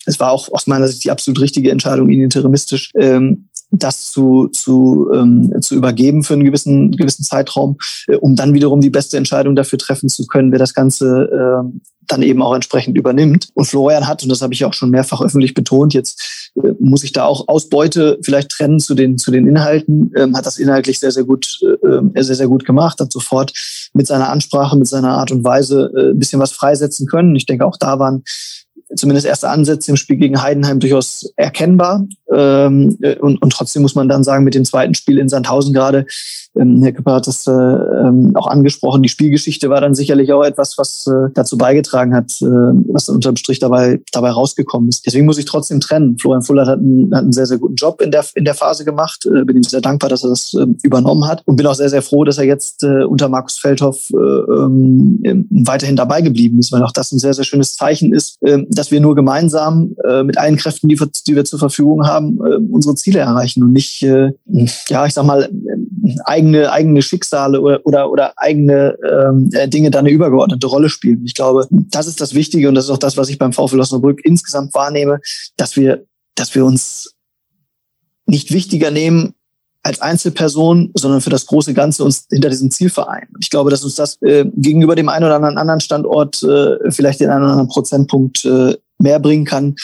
[0.06, 4.48] es war auch aus meiner Sicht die absolut richtige Entscheidung, ihn interimistisch ähm, das zu,
[4.50, 7.78] zu, ähm, zu übergeben für einen gewissen, gewissen Zeitraum,
[8.08, 11.80] äh, um dann wiederum die beste Entscheidung dafür treffen zu können, wer das Ganze äh,
[12.08, 13.50] dann eben auch entsprechend übernimmt.
[13.54, 17.04] Und Florian hat, und das habe ich auch schon mehrfach öffentlich betont, jetzt äh, muss
[17.04, 21.00] ich da auch Ausbeute vielleicht trennen zu den, zu den Inhalten, ähm, hat das inhaltlich
[21.00, 23.54] sehr, sehr gut, äh, sehr, sehr gut gemacht, hat sofort
[23.94, 27.36] mit seiner Ansprache, mit seiner Art und Weise äh, ein bisschen was freisetzen können.
[27.36, 28.24] Ich denke, auch da waren
[28.96, 32.06] zumindest erste Ansätze im Spiel gegen Heidenheim durchaus erkennbar.
[32.36, 36.06] Ähm, und, und trotzdem muss man dann sagen, mit dem zweiten Spiel in Sandhausen gerade,
[36.56, 40.44] ähm, Herr Küpper hat das äh, ähm, auch angesprochen, die Spielgeschichte war dann sicherlich auch
[40.44, 45.06] etwas, was äh, dazu beigetragen hat, äh, was dann unterm Strich dabei, dabei rausgekommen ist.
[45.06, 46.18] Deswegen muss ich trotzdem trennen.
[46.20, 48.86] Florian Fuller hat einen, hat einen sehr, sehr guten Job in der, in der Phase
[48.86, 49.26] gemacht.
[49.26, 51.90] Äh, bin ihm sehr dankbar, dass er das äh, übernommen hat und bin auch sehr,
[51.90, 56.72] sehr froh, dass er jetzt äh, unter Markus Feldhoff äh, äh, weiterhin dabei geblieben ist,
[56.72, 60.24] weil auch das ein sehr, sehr schönes Zeichen ist, äh, dass wir nur gemeinsam äh,
[60.24, 64.04] mit allen Kräften, die die wir zur Verfügung haben, äh, unsere Ziele erreichen und nicht,
[64.04, 64.32] äh,
[64.88, 65.50] ja, ich sag mal,
[66.26, 71.24] eigene, eigene Schicksale oder, oder, oder eigene ähm, äh, Dinge da eine übergeordnete Rolle spielen.
[71.26, 73.80] Ich glaube, das ist das Wichtige und das ist auch das, was ich beim VfL
[73.80, 75.20] Osnabrück insgesamt wahrnehme,
[75.58, 76.06] dass wir,
[76.36, 77.14] dass wir uns
[78.26, 79.34] nicht wichtiger nehmen
[79.84, 83.28] als Einzelperson, sondern für das große Ganze uns hinter diesem Ziel vereinen.
[83.40, 87.30] Ich glaube, dass uns das äh, gegenüber dem einen oder anderen Standort äh, vielleicht den
[87.30, 89.76] einen oder anderen Prozentpunkt äh, mehr bringen kann.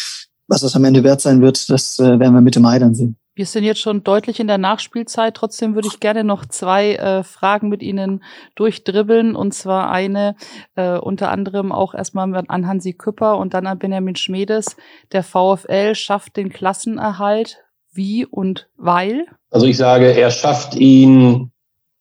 [0.50, 3.16] Was das am Ende wert sein wird, das äh, werden wir Mitte Mai dann sehen.
[3.36, 5.36] Wir sind jetzt schon deutlich in der Nachspielzeit.
[5.36, 8.22] Trotzdem würde ich gerne noch zwei äh, Fragen mit Ihnen
[8.56, 9.34] durchdribbeln.
[9.34, 10.36] Und zwar eine
[10.76, 14.76] äh, unter anderem auch erstmal an Hansi Küpper und dann an Benjamin Schmedes.
[15.14, 17.60] Der VfL schafft den Klassenerhalt.
[17.94, 19.26] Wie und weil?
[19.52, 21.52] Also ich sage, er schafft ihn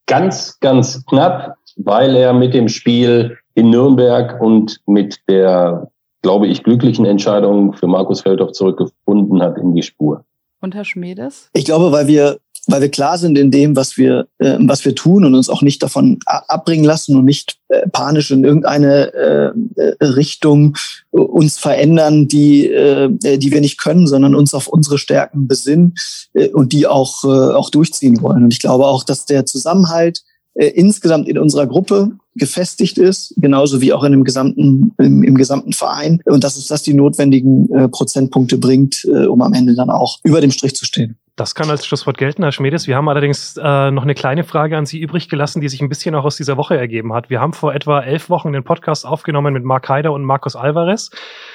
[0.06, 5.90] ganz, ganz knapp, weil er mit dem Spiel in Nürnberg und mit der,
[6.22, 10.24] glaube ich, glücklichen Entscheidung für Markus Feldhoff zurückgefunden hat in die Spur.
[10.60, 11.50] Und Herr Schmedes?
[11.52, 12.38] Ich glaube, weil wir
[12.68, 15.62] weil wir klar sind in dem, was wir, äh, was wir tun und uns auch
[15.62, 20.76] nicht davon abbringen lassen und nicht äh, panisch in irgendeine äh, äh Richtung
[21.10, 23.08] uns verändern, die, äh,
[23.38, 25.94] die wir nicht können, sondern uns auf unsere Stärken besinnen
[26.34, 28.44] äh, und die auch, äh, auch durchziehen wollen.
[28.44, 30.22] Und ich glaube auch, dass der Zusammenhalt
[30.58, 35.36] äh, insgesamt in unserer Gruppe gefestigt ist, genauso wie auch in dem gesamten, im, im
[35.36, 36.20] gesamten Verein.
[36.24, 40.18] Und dass uns das die notwendigen äh, Prozentpunkte bringt, äh, um am Ende dann auch
[40.24, 41.16] über dem Strich zu stehen.
[41.38, 42.88] Das kann als Schlusswort gelten, Herr Schmedes.
[42.88, 45.88] Wir haben allerdings äh, noch eine kleine Frage an Sie übrig gelassen, die sich ein
[45.88, 47.30] bisschen auch aus dieser Woche ergeben hat.
[47.30, 51.10] Wir haben vor etwa elf Wochen den Podcast aufgenommen mit Mark Haider und Markus Alvarez.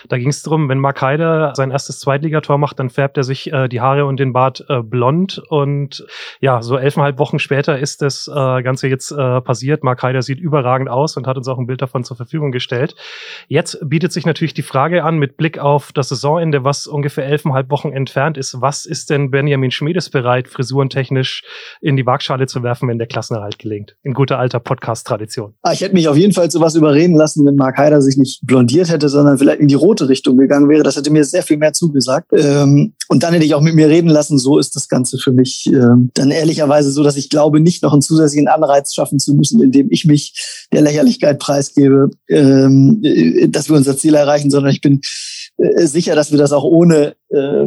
[0.08, 3.52] Da ging es darum, wenn Mark Haider sein erstes Zweitligator macht, dann färbt er sich
[3.52, 5.44] äh, die Haare und den Bart äh, blond.
[5.50, 6.06] Und
[6.40, 9.84] ja, so elfeinhalb Wochen später ist das äh, Ganze jetzt äh, passiert.
[9.84, 12.96] Mark Haider sieht überragend aus und hat uns auch ein Bild davon zur Verfügung gestellt.
[13.50, 17.70] Jetzt bietet sich natürlich die Frage an, mit Blick auf das Saisonende, was ungefähr elfeinhalb
[17.70, 21.44] Wochen entfernt ist, was ist denn Benjamin Schmiedes bereit, frisurentechnisch
[21.82, 23.96] in die Waagschale zu werfen, wenn der Klassenerhalt gelingt.
[24.04, 25.54] In guter alter Podcast-Tradition.
[25.62, 28.18] Ah, ich hätte mich auf jeden Fall zu was überreden lassen, wenn Mark Heider sich
[28.18, 30.84] nicht blondiert hätte, sondern vielleicht in die rote Richtung gegangen wäre.
[30.84, 32.32] Das hätte mir sehr viel mehr zugesagt.
[32.34, 34.38] Ähm, und dann hätte ich auch mit mir reden lassen.
[34.38, 37.94] So ist das Ganze für mich ähm, dann ehrlicherweise so, dass ich glaube, nicht noch
[37.94, 43.70] einen zusätzlichen Anreiz schaffen zu müssen, indem ich mich der Lächerlichkeit preisgebe, ähm, äh, dass
[43.70, 45.02] wir unser Ziel erreichen, sondern ich bin
[45.58, 47.66] sicher, dass wir das auch ohne äh,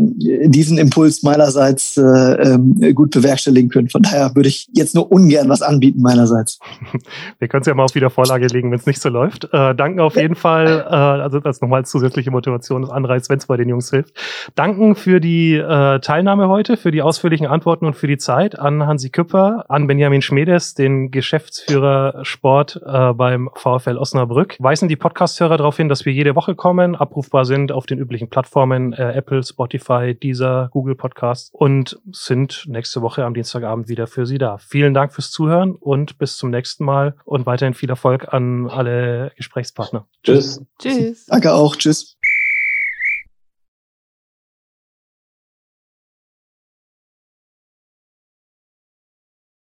[0.48, 3.88] diesen Impuls meinerseits äh, äh, gut bewerkstelligen können.
[3.88, 6.60] Von daher würde ich jetzt nur ungern was anbieten meinerseits.
[7.38, 9.48] Wir können es ja mal auf wieder Vorlage legen, wenn es nicht so läuft.
[9.52, 13.46] Äh, danken auf jeden Fall, äh, also das nochmal zusätzliche Motivation, das Anreiz, wenn es
[13.46, 14.14] bei den Jungs hilft.
[14.54, 18.86] Danken für die äh, Teilnahme heute, für die ausführlichen Antworten und für die Zeit an
[18.86, 24.56] Hansi Küpper, an Benjamin Schmedes, den Geschäftsführer Sport äh, beim VfL Osnabrück.
[24.60, 28.28] Weisen die Podcast-Hörer darauf hin, dass wir jede Woche kommen, abrufbar sind auf den üblichen
[28.28, 34.26] Plattformen äh, Apple, Spotify, Deezer, Google Podcasts und sind nächste Woche am Dienstagabend wieder für
[34.26, 34.58] Sie da.
[34.58, 39.32] Vielen Dank fürs Zuhören und bis zum nächsten Mal und weiterhin viel Erfolg an alle
[39.36, 40.06] Gesprächspartner.
[40.22, 40.62] Tschüss.
[40.80, 41.26] Tschüss.
[41.26, 41.76] Danke auch.
[41.76, 42.15] Tschüss.